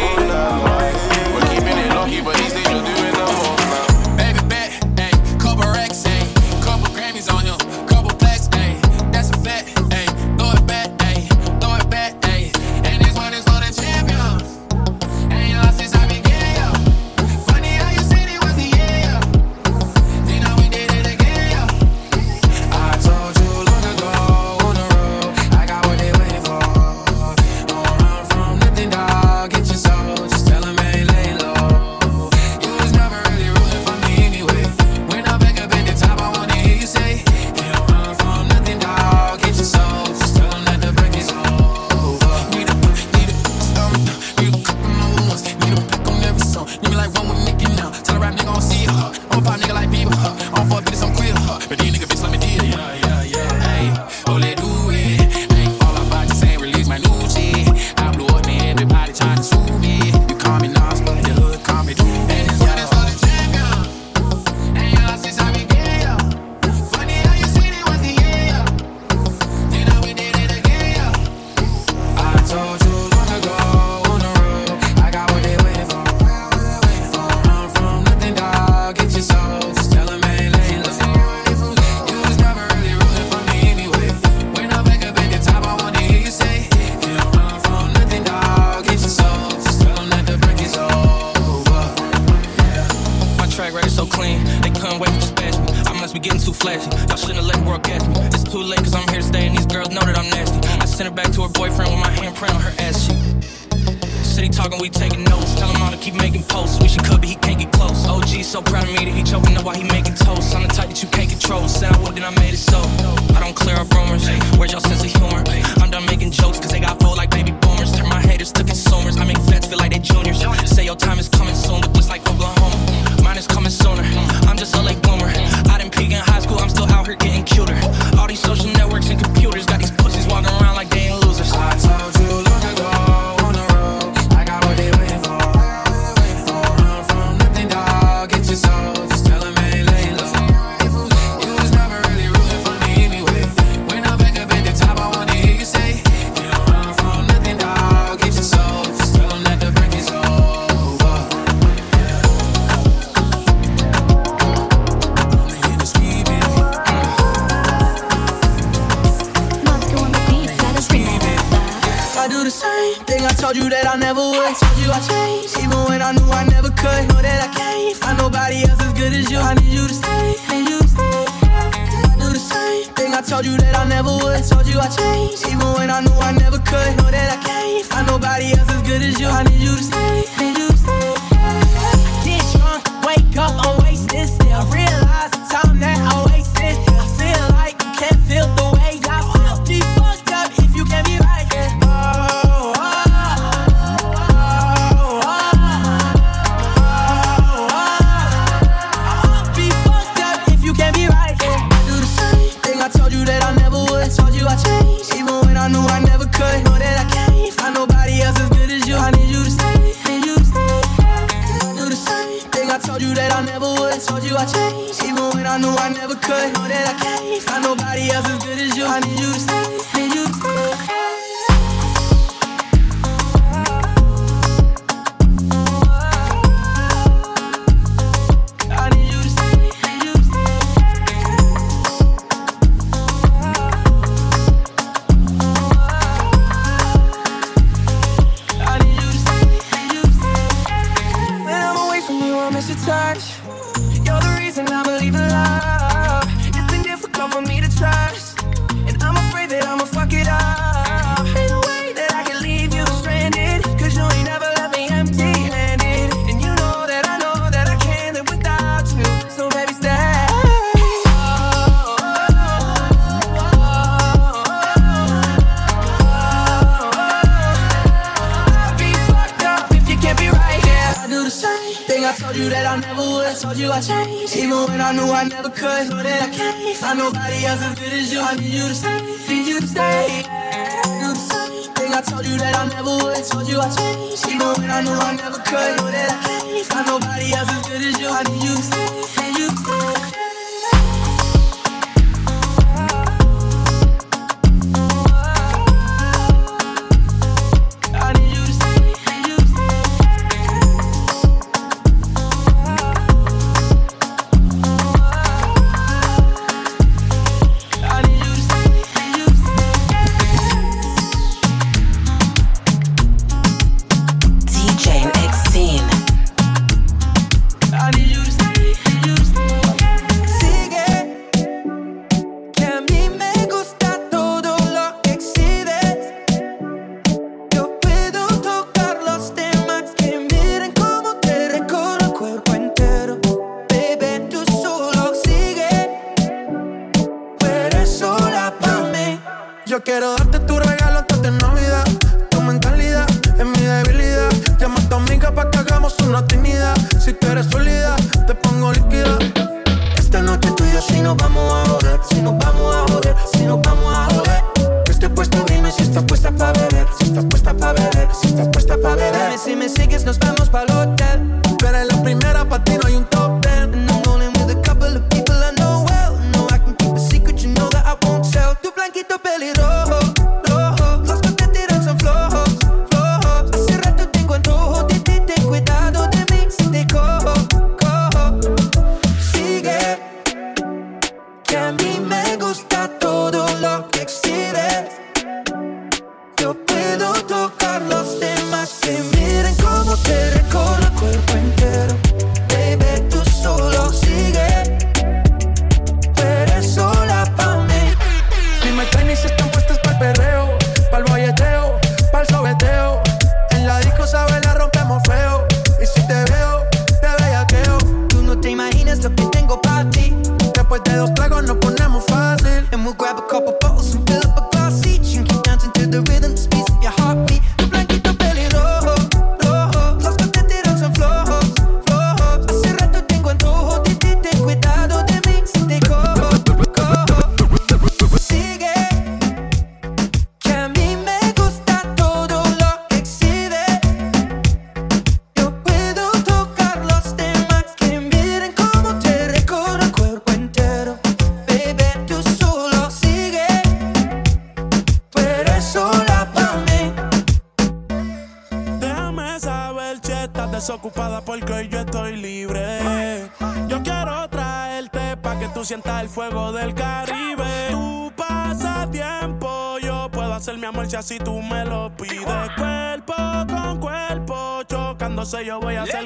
[465.41, 466.05] yo voy a hacer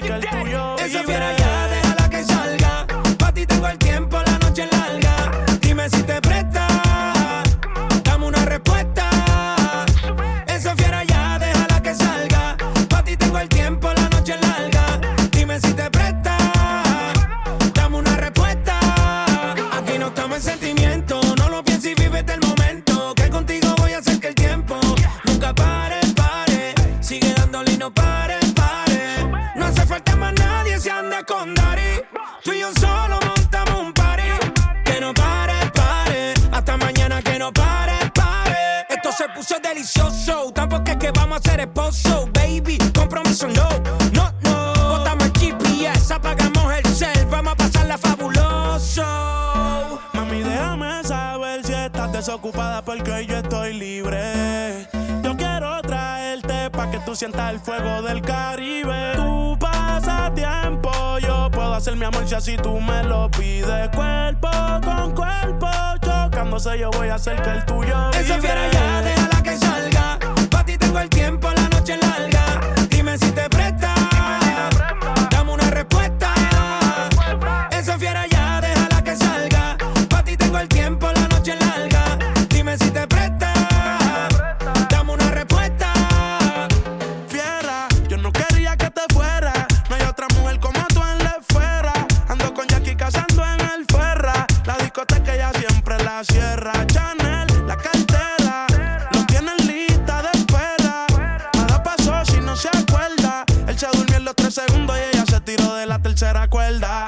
[62.10, 63.90] amor si tú me lo pides.
[63.90, 64.50] Cuerpo
[64.84, 65.68] con cuerpo,
[66.02, 68.70] chocándose yo voy a hacer que el tuyo vibre.
[68.72, 69.19] Ya de
[106.20, 106.99] se recuerda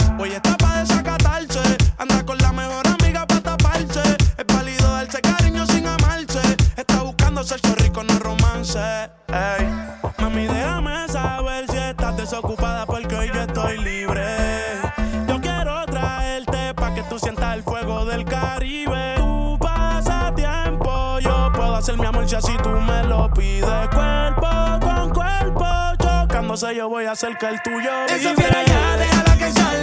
[26.91, 28.05] voy a hacer que el tuyo.
[28.07, 29.81] Eso allá, déjala que salga.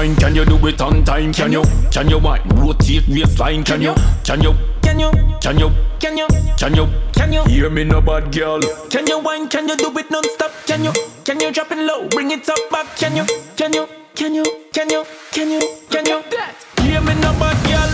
[0.00, 0.16] wine?
[0.16, 1.32] Can you do it on time?
[1.32, 1.62] Can you?
[1.90, 2.42] Can you wine?
[2.60, 3.62] Rotate waistline?
[3.64, 3.94] Can you?
[4.24, 4.52] Can you?
[4.82, 5.10] Can you?
[5.40, 5.70] Can you?
[6.00, 6.28] Can you?
[6.56, 6.86] Can you?
[7.12, 7.44] Can you?
[7.44, 8.60] Hear me, no bad girl.
[8.88, 9.48] Can you wine?
[9.48, 10.52] Can you do it non-stop?
[10.66, 10.92] Can you?
[11.24, 12.08] Can you drop it low?
[12.08, 12.96] Bring it up back?
[12.96, 13.24] Can you?
[13.56, 13.86] Can you?
[14.14, 14.44] Can you?
[14.72, 15.04] Can you?
[15.32, 15.60] Can you?
[15.90, 16.22] Can you?
[16.22, 16.84] Can you?
[16.84, 17.89] Hear me, no bad girl.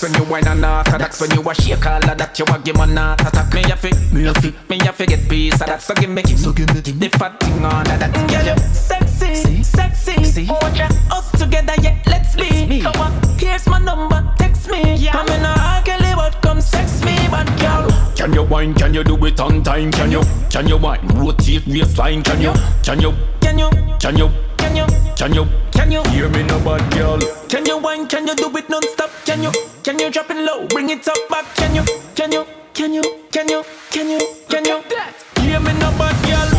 [0.00, 2.38] That's when you whine and not That's when you a shake all of that.
[2.38, 5.06] You a give man not attack Me a fi, me a fi, me a fi
[5.06, 5.54] get peace.
[5.54, 5.82] of that.
[5.82, 9.62] So give me, so give me The fat thing on that Girl you sexy, See?
[9.64, 10.22] sexy.
[10.22, 10.46] See?
[10.48, 14.94] Oh yeah, us together yeah, let's be Come on, here's my number, text me.
[14.94, 15.18] Yeah.
[15.18, 15.44] I'm in
[16.42, 17.88] come sex me, bad girl.
[18.16, 18.74] Can you wine?
[18.74, 19.90] Can you do it on time?
[19.92, 20.22] Can you?
[20.50, 21.06] Can you wine?
[21.14, 22.22] Rotate waistline?
[22.22, 22.52] Can you?
[22.82, 23.12] Can you?
[23.40, 23.70] Can you?
[24.00, 24.28] Can you?
[24.56, 24.86] Can you?
[25.16, 25.46] Can you?
[25.72, 26.02] Can you?
[26.10, 27.18] Hear me now, bad girl.
[27.48, 28.06] Can you wine?
[28.06, 29.10] Can you do it non-stop?
[29.24, 29.52] Can you?
[29.82, 30.66] Can you drop it low?
[30.68, 31.44] Bring it up back?
[31.56, 31.84] Can you?
[32.14, 32.44] Can you?
[32.74, 33.02] Can you?
[33.30, 33.64] Can you?
[33.90, 34.20] Can you?
[34.48, 34.82] Can you?
[35.42, 36.57] Hear me now, bad girl.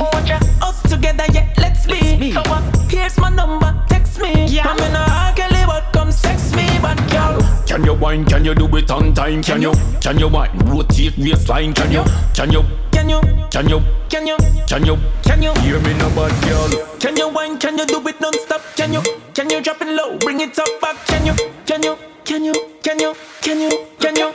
[0.00, 2.32] Us together, yeah, let's be.
[2.32, 2.62] So what?
[2.90, 4.46] Here's my number, text me.
[4.46, 4.68] Yeah.
[4.68, 7.40] I'm in a ugly, but come sex me, but girl.
[7.66, 8.24] Can you wine?
[8.24, 9.42] Can you do it on time?
[9.42, 9.72] Can you?
[10.00, 10.56] Can you wine?
[10.66, 11.74] Rotate me waistline?
[11.74, 12.04] Can you?
[12.34, 12.62] Can you?
[12.92, 13.20] Can you?
[13.50, 13.80] Can you?
[14.08, 14.36] Can you?
[14.66, 14.98] Can you?
[15.22, 15.52] Can you?
[15.62, 16.98] Hear me now, bad girl.
[17.00, 17.58] Can you wine?
[17.58, 18.62] Can you do it non-stop?
[18.76, 19.02] Can you?
[19.34, 20.18] Can you drop it low?
[20.18, 20.96] Bring it up back?
[21.06, 21.34] Can you?
[21.66, 21.96] Can you?
[22.24, 22.54] Can you?
[22.82, 23.14] Can you?
[23.40, 23.86] Can you?
[23.98, 24.32] Can you?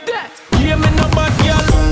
[0.58, 1.83] Hear me now, bad girl.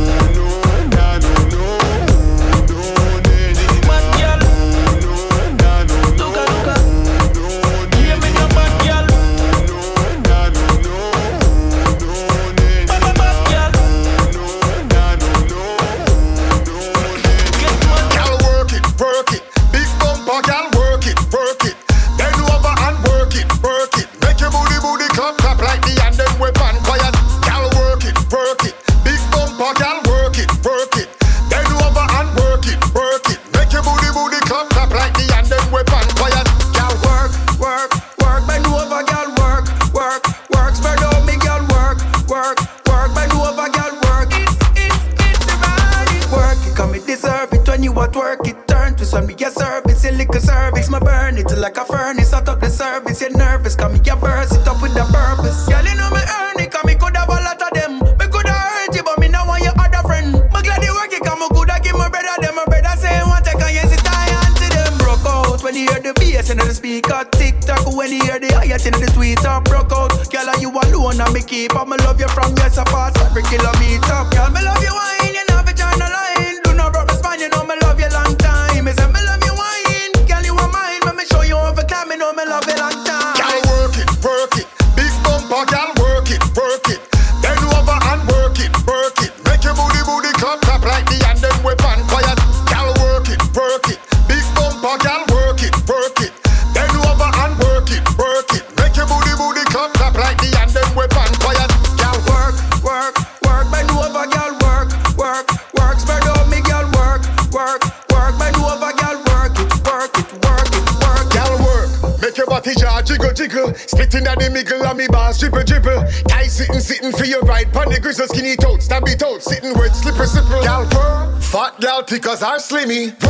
[122.42, 123.21] Are slimmy.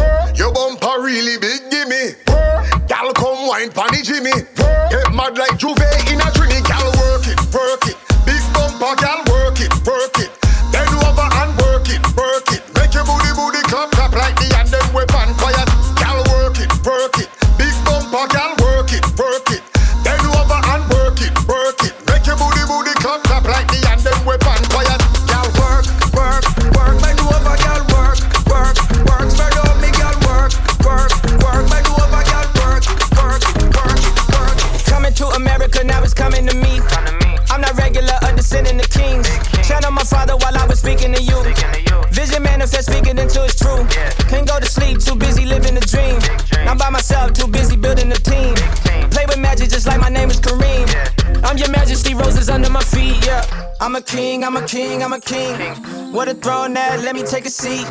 [54.43, 56.13] King, I'm a king, I'm a king.
[56.13, 57.87] What a throne that, let me take a seat.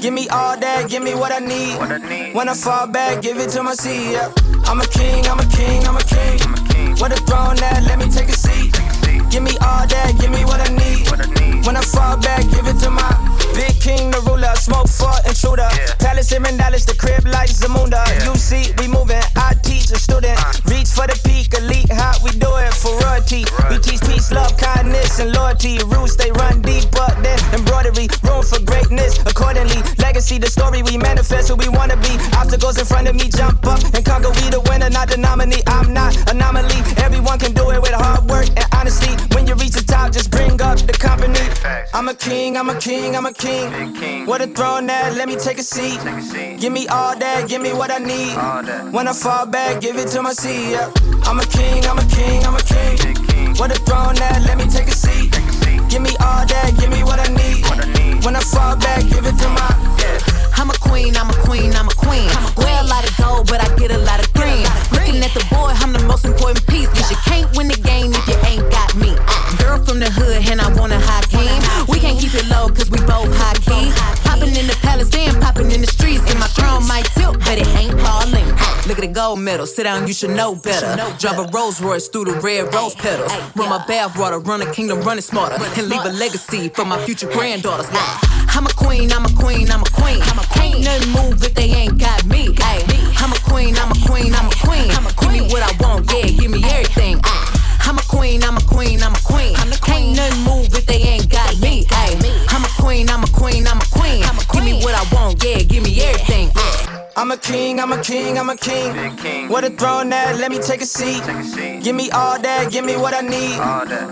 [0.00, 2.34] Give me all that, give me what I need.
[2.34, 4.32] When I fall back, give it to my seat, yeah.
[4.66, 6.96] I'm a king, I'm a king, I'm a king.
[7.00, 8.72] What a throne that, let me take a seat.
[9.30, 11.08] Give me all that, give me what I need.
[11.66, 13.12] When I fall back, give it to my
[13.54, 14.54] big king, the ruler.
[14.56, 15.68] Smoke for intruder.
[15.98, 18.04] Palace in Dallas, the crib like Zamunda.
[18.24, 19.22] You see, we moving.
[19.34, 19.55] I
[19.86, 20.38] teach a student.
[20.66, 22.18] Reach for the peak, elite hot.
[22.22, 23.44] We do it for royalty.
[23.70, 25.78] We teach peace, love, kindness, and loyalty.
[25.86, 28.08] Roots they run deep, but then embroidery.
[28.22, 29.18] Room for greatness.
[29.26, 32.18] Accordingly, legacy, the story we manifest who we wanna be.
[32.34, 34.30] Obstacles in front of me, jump up and conquer.
[34.30, 35.62] We the winner, not the nominee.
[35.66, 36.80] I'm not anomaly.
[36.98, 39.12] Everyone can do it with hard work and honesty.
[39.34, 41.38] When you reach the top, just bring up the company.
[41.94, 44.26] I'm a king, I'm a king, I'm a king.
[44.26, 45.98] What a throne that, let me take a seat.
[46.60, 48.34] Give me all that, give me what I need.
[48.92, 50.32] When I fall back, give it to my.
[50.44, 50.90] Yeah.
[51.24, 53.54] I'm a king, I'm a king, I'm a king.
[53.56, 55.32] What a throne that, let me take a seat.
[55.88, 57.64] Give me all that, give me what I need.
[58.24, 59.70] When I fall back, give it to my.
[60.56, 62.28] I'm a queen, I'm a queen, I'm a queen.
[62.56, 64.64] Wear a lot of gold, but I get a lot of green.
[64.92, 66.88] Looking at the boy, I'm the most important piece.
[66.88, 69.12] Cause you can't win the game if you ain't got me.
[69.12, 69.56] Uh-uh.
[69.62, 71.60] Girl from the hood, and I want a high king.
[71.88, 73.92] We can't keep it low, cause we both high key.
[74.24, 76.24] Popping in the palace and popping in the streets.
[76.30, 78.05] And my crown might tilt, but it ain't.
[78.86, 80.94] Look at the gold medal, sit down, you should know better.
[81.18, 83.32] Drive a Rolls Royce through the red rose petals.
[83.56, 85.56] Run my bathwater, run a kingdom, run it smarter.
[85.56, 87.88] And leave a legacy for my future granddaughters.
[87.90, 90.22] I'm a queen, I'm a queen, I'm a queen.
[90.62, 92.54] Ain't nothing move if they ain't got me.
[92.62, 92.78] Ay,
[93.18, 94.88] I'm a queen, I'm a queen, I'm a queen.
[95.18, 97.20] Give me what I want, yeah, give me everything.
[97.80, 99.56] I'm a queen, I'm a queen, I'm a queen.
[99.56, 100.14] I'm the queen.
[100.14, 101.84] Ain't nothing move if they ain't got me.
[101.90, 102.14] Ay,
[102.50, 104.22] I'm a queen, I'm a queen, I'm a queen.
[104.52, 106.50] Give me what I want, yeah, give me everything.
[106.54, 107.05] Yeah
[107.38, 109.48] king, I'm a king, I'm a king.
[109.48, 111.22] What a throne that, let me take a seat.
[111.82, 113.56] Give me all that, give me what I need.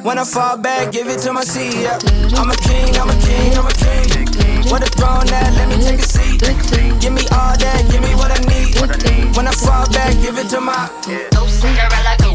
[0.05, 1.74] When I fall back, give it to my seat.
[1.74, 1.98] Yeah.
[2.36, 4.70] I'm a king, I'm a king, I'm a king.
[4.70, 6.40] What a throne that, let me take a seat.
[7.00, 9.36] Give me all that, give me what I need.
[9.36, 10.88] When I fall back, give it to my.
[11.32, 12.30] Go Cinderella, go.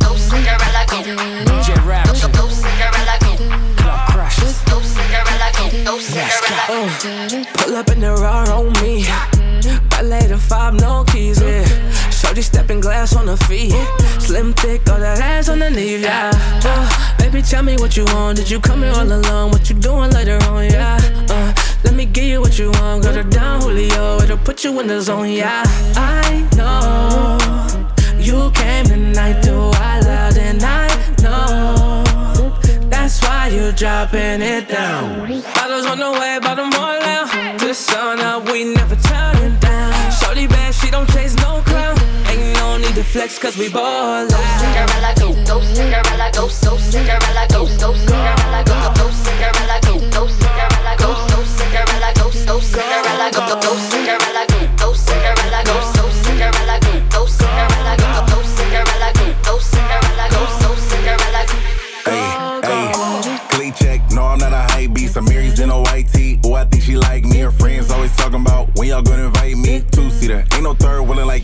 [0.00, 1.00] Go Cinderella, go.
[1.48, 2.49] DJ Rapture.
[5.98, 6.30] Cinderella,
[6.68, 6.88] go.
[7.28, 9.04] Go pull up in the raw on me.
[9.90, 11.64] Ballet the five, no keys, yeah.
[12.10, 13.72] Shorty stepping glass on her feet.
[14.20, 16.30] Slim, thick, all that ass underneath, yeah.
[16.64, 18.36] Uh, baby, tell me what you want.
[18.38, 19.50] Did you come here all alone?
[19.50, 20.98] What you doing later on, yeah?
[21.28, 21.52] Uh,
[21.84, 23.02] let me give you what you want.
[23.02, 24.20] Got her down, Julio.
[24.20, 25.62] It'll put you in the zone, yeah.
[25.96, 27.38] I know
[28.18, 30.79] you came tonight, do I loud and I know that's why
[33.50, 35.28] you dropping it down.
[35.54, 37.58] Bottles on the way, bottom all out.
[37.58, 40.12] To the sun up, we never turning down.
[40.12, 41.96] Shorty bad, she don't chase no clown.
[42.28, 44.30] Ain't no need to flex, cause we ball out.
[44.60, 50.26] Cinderella go, go Cinderella go, so Cinderella go, go Cinderella go, go Cinderella go, go
[50.28, 54.19] Cinderella go, so Cinderella go, so Cinderella go, go Cinderella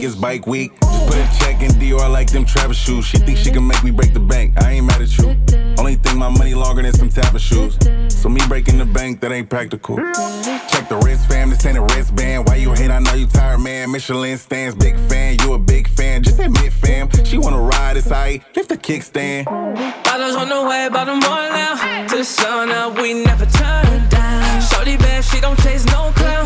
[0.06, 0.72] it's bike week.
[0.80, 3.04] Just put a check in Dior I like them Travis shoes.
[3.04, 4.54] She think she can make me break the bank.
[4.62, 5.36] I ain't mad at you.
[5.78, 7.76] Only thing my money longer than some type shoes.
[8.08, 9.96] So me breaking the bank, that ain't practical.
[9.96, 11.50] Check the wrist, fam.
[11.50, 12.48] This ain't a wristband.
[12.48, 12.90] Why you hate?
[12.90, 13.90] I know you tired, man.
[13.90, 15.38] Michelin stands, big fan.
[15.40, 16.22] You a big fan.
[16.22, 17.10] Just admit, fam.
[17.24, 18.44] She wanna ride, it's aight.
[18.54, 19.44] Lift the kickstand.
[20.04, 22.06] Bottles on the way, bottom all now.
[22.06, 24.62] To the sun up, we never turn down.
[24.62, 26.45] Shorty bad, she don't chase no clown.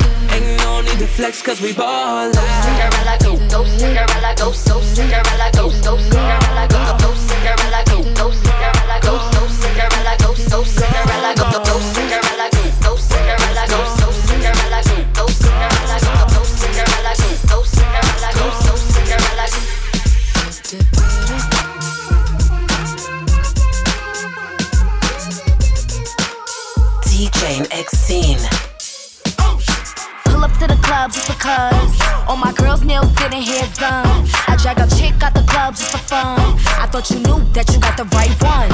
[1.11, 2.35] Flex, cause we ball out.
[2.63, 8.99] Cinderella go, go Cinderella go, Cinderella go, go Cinderella go, go Cinderella go, go Cinderella
[9.01, 9.15] go,
[9.61, 10.35] Cinderella go,
[10.65, 12.40] Cinderella go, go Cinderella
[30.91, 31.95] club just because.
[32.27, 34.27] All my girls' nails didn't hair done.
[34.51, 36.41] I drag a chick out the club just for fun.
[36.83, 38.71] I thought you knew that you got the right one.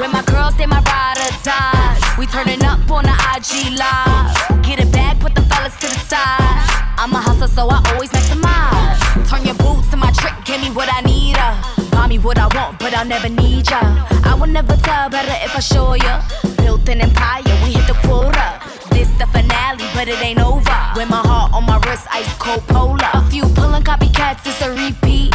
[0.00, 2.00] When my girls, they my ride or die.
[2.18, 4.64] We turning up on the IG live.
[4.64, 6.64] Get it back, put the fellas to the side.
[7.00, 9.09] I'm a hustler, so I always maximize.
[9.30, 11.36] Turn your boots to my trick, give me what I need.
[11.38, 11.54] Uh.
[11.92, 13.78] Buy me what I want, but I'll never need ya.
[14.24, 16.20] I will never tell better if I show ya.
[16.56, 18.58] Built an empire, we hit the quota.
[18.90, 20.78] This the finale, but it ain't over.
[20.96, 23.10] With my heart on my wrist, ice cold polar.
[23.14, 25.30] A few pulling copycats, it's a repeat.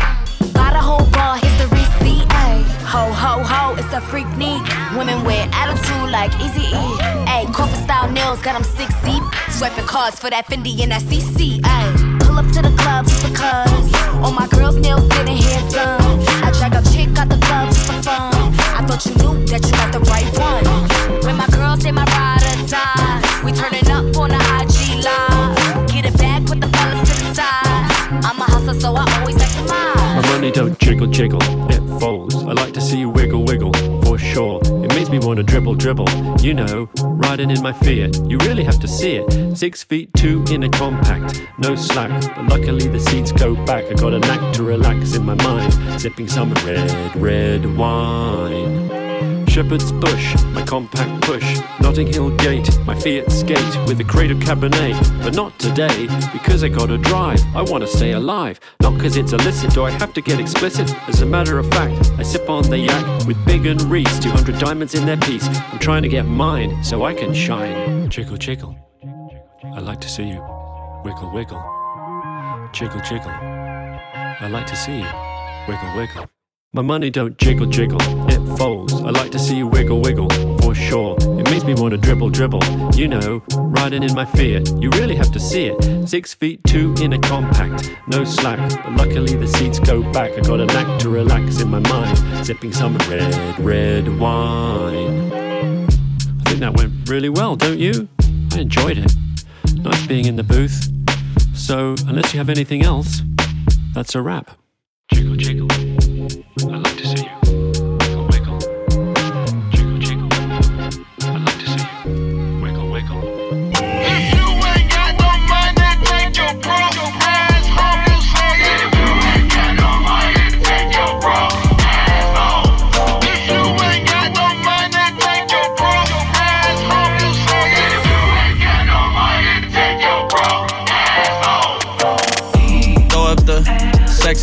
[0.51, 2.27] Buy the whole bar, here's the receipt.
[2.31, 4.59] Ay, ho ho ho, it's a freak need.
[4.97, 6.85] Women with attitude like Easy E.
[7.31, 9.23] Ay, corporate style nails, got 'em six deep.
[9.49, 11.61] Swiping cards for that Fendi and that CC.
[11.63, 13.93] Ay, pull up to the club just because.
[14.21, 16.19] All my girls' nails getting hair done.
[16.43, 18.33] I drag a chick out the club just for fun.
[18.77, 20.65] I thought you knew that you got the right one.
[21.25, 25.87] When my girls say my ride or die, we turning up on the IG live.
[25.87, 27.85] Get it back, put the fellas to the side.
[28.27, 30.15] I'm a hustler, so I always maximize.
[30.15, 32.35] My money don't jiggle jiggle, it folds.
[32.35, 33.73] I like to see you wiggle wiggle,
[34.03, 34.64] for sure.
[35.15, 36.09] Me wanna dribble dribble.
[36.41, 38.29] You know, riding in my Fiat.
[38.29, 39.55] You really have to see it.
[39.55, 42.11] Six feet two in a compact, no slack.
[42.35, 43.85] But luckily the seats go back.
[43.85, 49.47] I got a knack to relax in my mind, sipping some red, red wine.
[49.47, 50.35] Shepherd's Bush,
[50.65, 51.59] compact push.
[51.79, 54.95] Notting Hill Gate, my Fiat skate with a crate of Cabernet.
[55.23, 57.41] But not today, because I gotta drive.
[57.55, 58.59] I wanna stay alive.
[58.81, 60.93] Not cause it's illicit, do I have to get explicit?
[61.07, 64.57] As a matter of fact, I sip on the yak with Big and Reese, 200
[64.59, 65.47] diamonds in their piece.
[65.47, 68.09] I'm trying to get mine so I can shine.
[68.09, 68.75] Jiggle, jiggle.
[69.63, 70.41] I like to see you.
[71.03, 71.63] Wiggle, wiggle.
[72.73, 73.31] Jiggle, jiggle.
[73.31, 75.11] I like to see you.
[75.67, 76.29] Wiggle, wiggle.
[76.75, 78.91] My money don't jiggle jiggle, it folds.
[78.93, 80.27] I like to see you wiggle wiggle,
[80.75, 81.17] sure.
[81.19, 82.61] It makes me wanna dribble dribble.
[82.95, 86.07] You know, riding in my Fiat, you really have to see it.
[86.07, 88.59] Six feet two in a compact, no slack.
[88.83, 90.31] But luckily the seats go back.
[90.33, 95.31] I got a knack to relax in my mind, sipping some red, red wine.
[95.31, 98.07] I think that went really well, don't you?
[98.53, 99.13] I enjoyed it.
[99.75, 100.89] Nice being in the booth.
[101.53, 103.21] So, unless you have anything else,
[103.93, 104.51] that's a wrap.
[105.11, 105.64] Jiggle jiggle.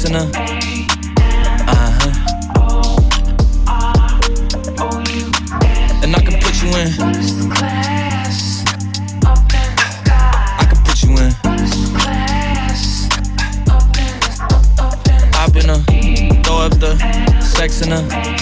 [0.02, 0.30] listener.
[1.68, 2.12] Uh huh.
[6.02, 6.88] And I can put you in.
[10.58, 11.32] I can put you in.
[15.34, 15.78] I've been a
[16.42, 16.98] throw up the
[17.40, 18.41] sex in her.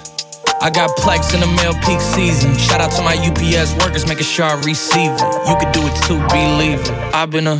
[0.63, 2.55] I got plex in the mail peak season.
[2.55, 5.21] Shout out to my UPS workers, making sure I receive it.
[5.49, 6.91] You could do it too, believe it.
[7.15, 7.57] I've been a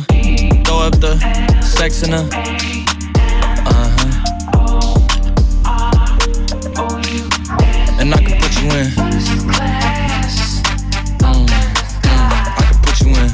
[0.62, 1.18] throw up the
[1.60, 2.18] sex in a.
[3.66, 4.08] Uh-huh.
[7.98, 8.86] And I can put you in.
[11.18, 11.50] Mm,
[12.54, 13.30] I can put you in.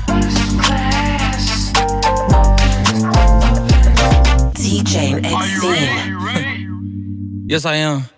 [4.54, 5.34] DJ X
[7.46, 8.17] Yes, I am.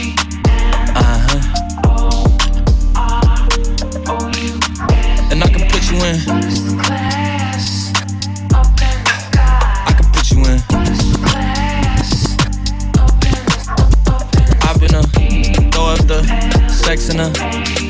[16.97, 17.80] Sex in her.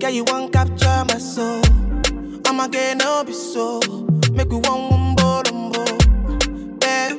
[0.00, 1.60] Girl, you want capture my soul.
[2.46, 3.80] I'ma get no be so.
[4.32, 5.84] Make we one one umbo.
[6.80, 7.18] Better,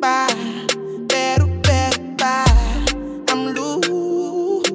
[0.00, 0.66] bye.
[1.06, 2.84] Better, better, bye.
[3.28, 4.70] I'm loose.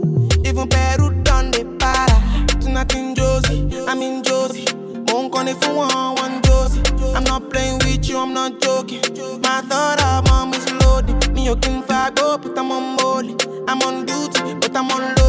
[0.47, 2.61] Even better done the para.
[2.61, 4.67] Tonight in Josie, I'm in Josie.
[5.07, 6.81] Won't call it for one, one Josie.
[7.13, 9.01] I'm not playing with you, I'm not joking.
[9.41, 11.33] My thought of mom is loaded.
[11.33, 11.81] Me, you can
[12.15, 13.35] go, but I'm on molly.
[13.67, 15.24] I'm on duty, but I'm on low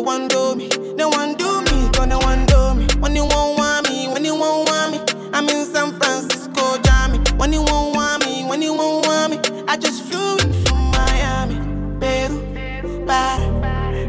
[0.00, 2.86] they want do me, they want do me, gonna want do me.
[3.00, 7.18] When you won't want me, when you won't want me, I'm in San Francisco, Jammy.
[7.36, 10.90] When you won't want me, when you won't want me, I just flew in from
[10.92, 11.56] Miami.
[12.00, 13.44] Peru, para,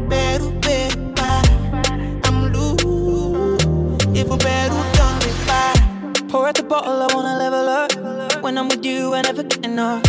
[0.08, 2.22] Peru, Peru, para.
[2.24, 6.26] I'm loose, even Peru done me para.
[6.30, 8.42] Pour out the bottle, I wanna level up.
[8.42, 10.04] When I'm with you, I never get enough.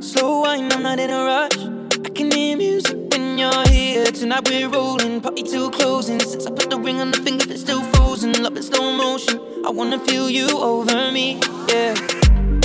[0.00, 1.56] Slow wine, I'm not in a rush.
[2.04, 3.03] I can hear music
[3.38, 4.06] you're here.
[4.06, 6.20] Tonight we're rolling, party till closing.
[6.20, 8.42] Since I put the ring on the finger, it's still frozen.
[8.42, 9.40] Love in slow motion.
[9.64, 11.94] I wanna feel you over me, yeah.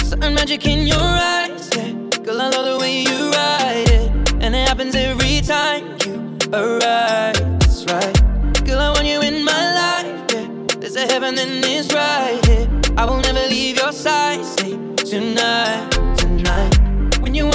[0.04, 1.92] Something magic in your eyes, yeah.
[2.24, 7.40] Girl, I love the way you ride it, and it happens every time you arrive.
[7.60, 10.48] That's right, girl, I want you in my life, yeah.
[10.80, 12.68] There's a heaven and it's right here.
[12.98, 14.44] I will never leave your side.
[14.58, 15.99] Tonight, tonight.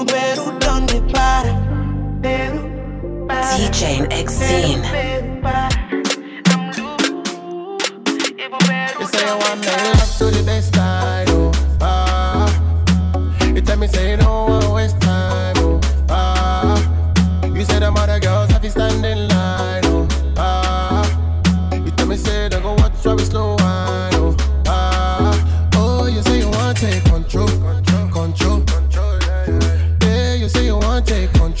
[0.00, 1.52] Loose, Peru donde para.
[3.28, 3.56] Para.
[3.56, 4.80] DJ X10.
[8.98, 12.48] You say you want me love to the best time, oh, ah.
[13.54, 14.16] You tell me say you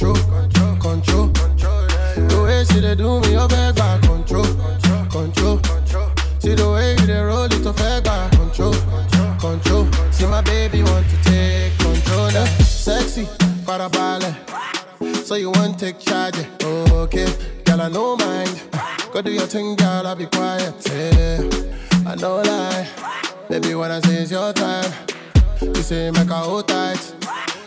[0.00, 1.86] take control, control,
[2.28, 4.44] The way she dey do me, oh, beg back control,
[5.10, 5.60] control.
[6.38, 8.72] See the way you dey roll it, oh, beg back control,
[9.38, 9.86] control.
[10.10, 12.44] See my baby want to take control now.
[12.64, 13.26] Sexy,
[13.66, 14.34] farabalẹ̀.
[15.26, 17.02] So you want take charge, yeah.
[17.04, 17.28] okay?
[17.64, 18.56] Girl, I no mind.
[19.12, 20.74] Go do your thing, girl, I'll be quiet.
[20.88, 22.10] Yeah.
[22.10, 22.86] I no lie,
[23.48, 23.74] baby.
[23.74, 24.90] When I say it's your time,
[25.62, 27.02] you say make her hold tight.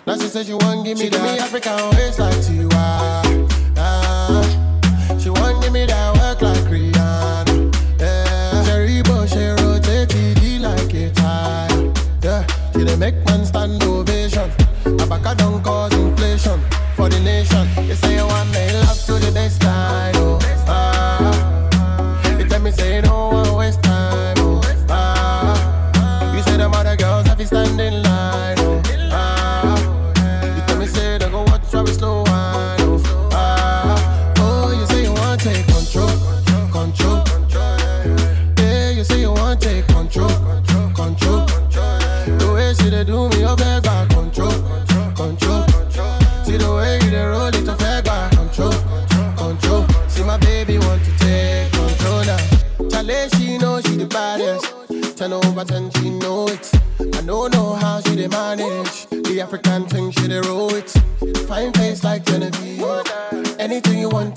[0.05, 1.23] Now she says she want give me that.
[1.23, 3.47] me African waist like Tiwa.
[3.77, 7.73] Ah, she want give me that work like Rihanna.
[7.99, 11.91] Yeah, Cherry Bush, she rotate TD like a tire.
[12.21, 14.49] Yeah, she dey make man stand ovation.
[14.99, 16.59] Abaka don't cause inflation
[16.95, 17.65] for the nation.
[17.87, 19.62] You say you want me love to the best
[55.65, 56.71] Ten, she know it.
[56.99, 60.11] I don't know how she dey manage the African thing.
[60.11, 60.89] She dey roll it.
[61.47, 62.83] Fine face like Genevieve.
[63.59, 64.35] Anything you want,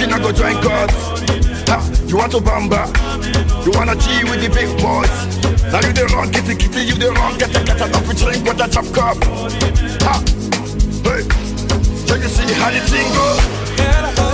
[0.00, 0.90] Say my go join God.
[2.08, 2.88] You want to bamba?
[3.66, 5.12] You wanna G with the big boys?
[5.70, 8.42] Now you the wrong, kitty kitty, you the wrong, get a get a coffee drink
[8.46, 9.22] with a chop cup.
[10.00, 10.24] Ha,
[11.04, 14.29] hey, you see how the thing go?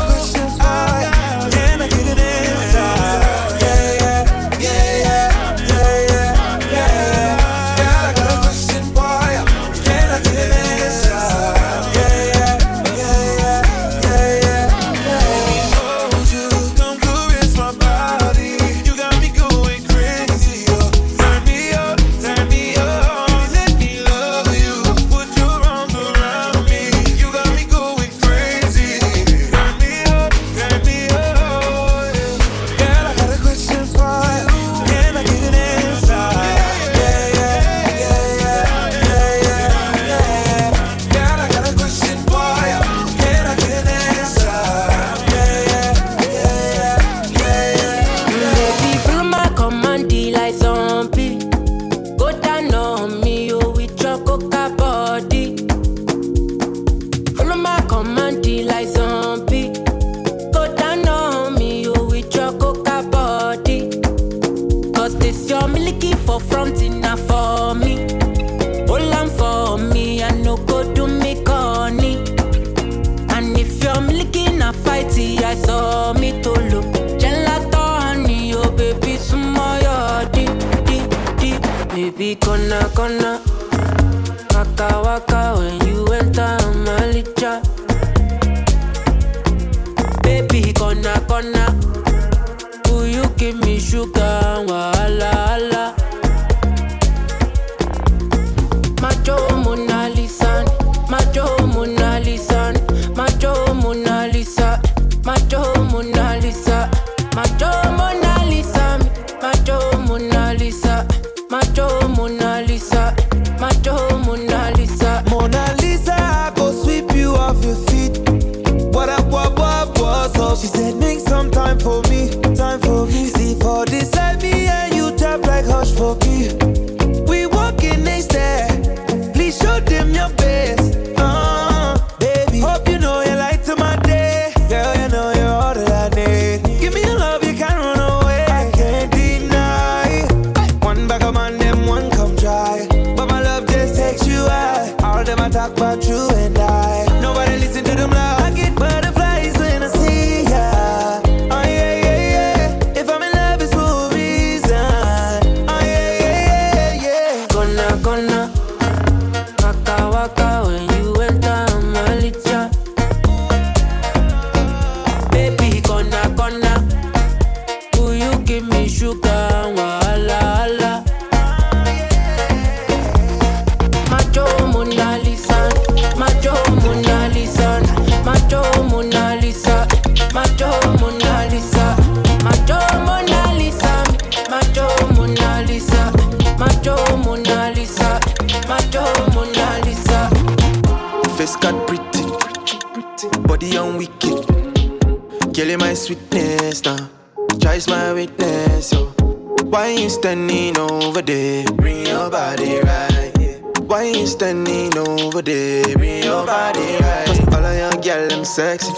[200.27, 201.65] Standing over there?
[201.77, 203.62] Bring your body right.
[203.82, 205.85] Why you standing over there?
[205.94, 207.27] Bring your body right.
[207.27, 208.90] Cause all of your girl them sexy.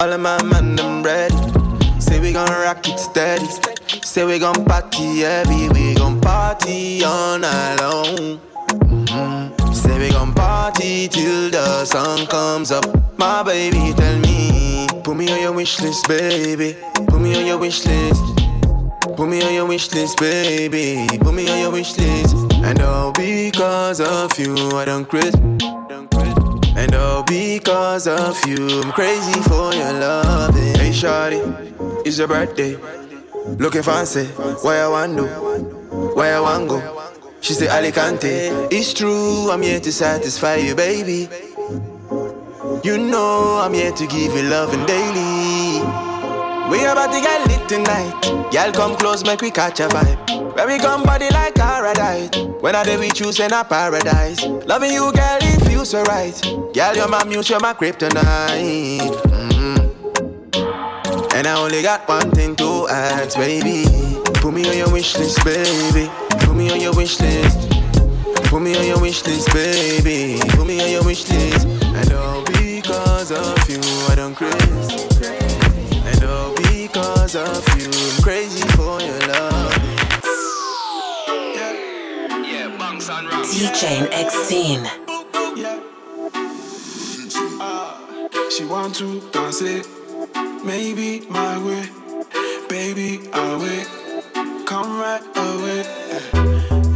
[0.00, 1.36] All of my man them ready.
[2.00, 3.46] Say we gon' rock it steady.
[4.02, 5.68] Say we gon' party heavy.
[5.68, 8.40] We gon' party all night long.
[8.90, 9.72] Mhm.
[9.72, 12.86] Say we gon' party till the sun comes up.
[13.16, 16.74] My baby, tell me, put me on your wish list, baby.
[17.06, 18.24] Put me on your wish list.
[19.14, 21.06] Put me on your wish list, baby.
[21.18, 22.34] Put me on your wish list.
[22.64, 25.34] And all because of you, I don't quit.
[26.76, 30.74] And all because of you, I'm crazy for your loving.
[30.74, 31.40] Hey, shawty,
[32.04, 32.76] it's your birthday.
[33.58, 34.24] Looking fancy,
[34.62, 35.26] why I want do?
[36.14, 37.12] Why I want go?
[37.40, 38.48] She say Alicante.
[38.74, 41.28] It's true, I'm here to satisfy you, baby.
[42.82, 46.05] You know I'm here to give you loving daily.
[46.68, 48.50] We about to get lit tonight.
[48.52, 50.54] Girl, come close, make we catch a vibe.
[50.54, 52.30] Where we come body like paradise.
[52.60, 54.42] When I day we choose in a paradise.
[54.66, 56.34] Loving you, girl, it feels so right.
[56.74, 59.12] Girl, you're my muse, you're my kryptonite.
[59.30, 59.92] Mhm.
[61.34, 63.84] And I only got one thing to ask, baby.
[64.40, 66.10] Put me on your wish list, baby.
[66.40, 67.58] Put me on your wish list.
[68.50, 70.40] Put me on your wish list, baby.
[70.50, 71.66] Put me on your wish list.
[71.94, 73.80] And all because of you,
[74.10, 75.15] I don't craze
[77.36, 77.90] of you.
[77.92, 79.72] I'm crazy for your love.
[81.54, 81.72] Yeah,
[82.42, 82.68] yeah
[84.10, 84.88] X10.
[88.50, 89.86] She want to dance it,
[90.64, 91.90] maybe my way,
[92.68, 93.86] baby I wait,
[94.64, 95.84] come right away.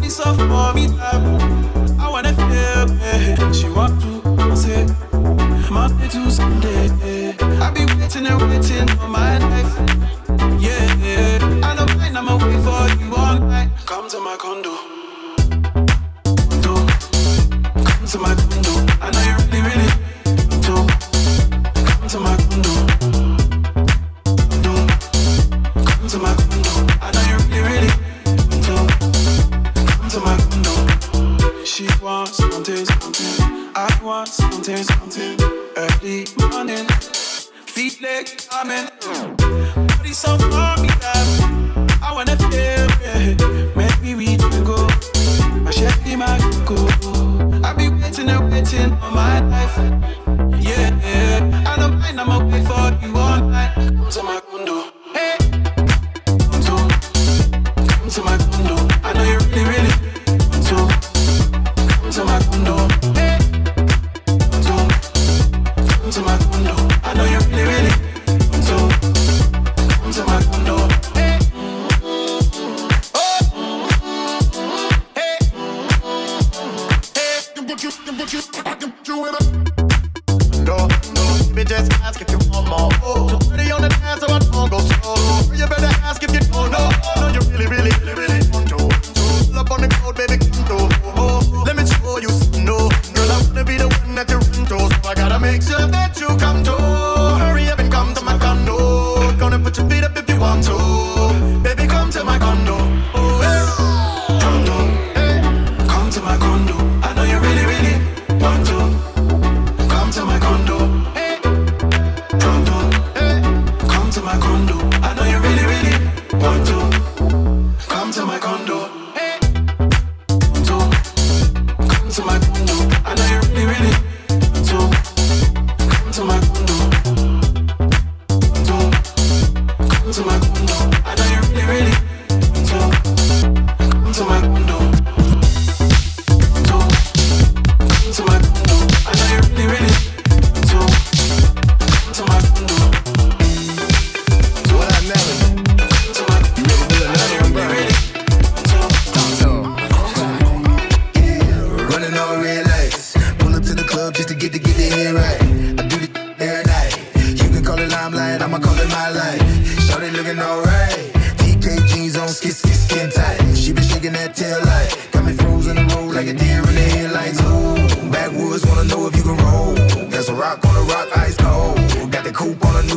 [0.02, 3.54] It's off mommy, I wanna feel it.
[3.54, 4.30] She want to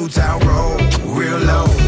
[0.04, 1.83] Two Town Road, real low.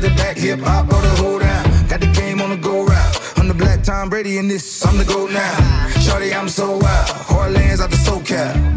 [0.00, 1.64] to the back, hip hop all the hold down.
[1.88, 3.32] Got the game on the go route.
[3.36, 5.88] I'm the black Tom Brady in this, I'm the go now.
[6.00, 7.08] Shorty, I'm so wild.
[7.30, 8.76] Heartlands out the SoCal.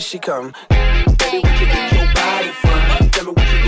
[0.00, 0.52] here she come.
[0.70, 3.10] Tell me what you get your body from?
[3.10, 3.59] Tell me what you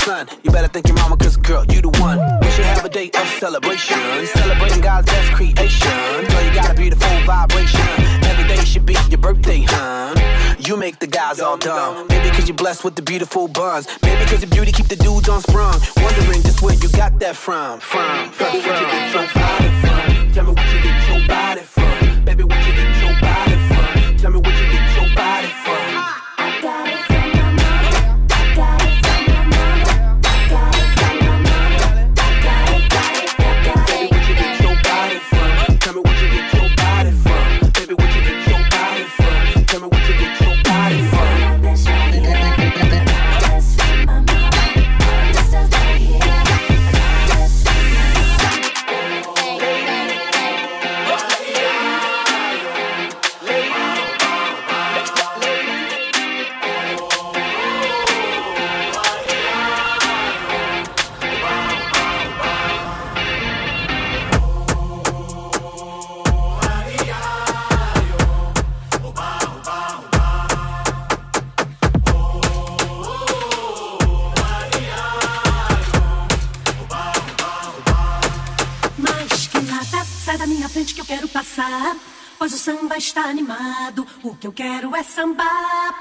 [0.00, 0.26] son.
[0.42, 2.18] You better thank your mama, cause girl, you the one.
[2.40, 3.98] We should have a day of celebration.
[4.26, 5.90] Celebrating God's best creation.
[6.30, 7.86] Girl, you got a beautiful vibration.
[8.24, 10.14] Every day should be your birthday, huh?
[10.58, 12.06] You make the guys all dumb.
[12.08, 13.86] Maybe cause you're blessed with the beautiful buns.
[14.02, 15.78] Maybe cause your beauty keep the dudes on sprung.
[15.96, 17.80] Wondering just where you got that from.
[17.80, 18.76] From, from, from,
[19.12, 19.26] from.
[19.26, 20.69] from, from, from.
[82.50, 85.94] Mas o samba está animado, o que eu quero é sambar.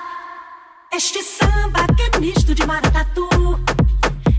[0.92, 3.30] Este samba que é misto de maracatu.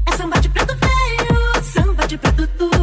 [0.04, 2.79] É samba de preto feio, samba de preto tudo.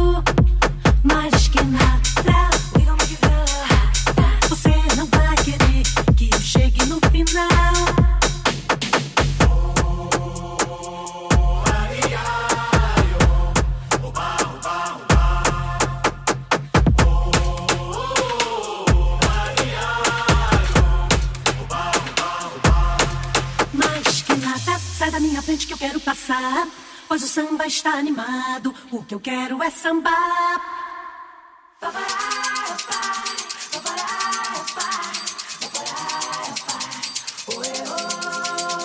[27.18, 28.72] pois o samba está animado.
[28.92, 30.60] O que eu quero é sambar.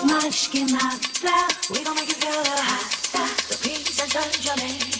[0.04, 2.32] Mais que nada, we gonna make it feel
[3.12, 4.93] hot, the peace and sunshine.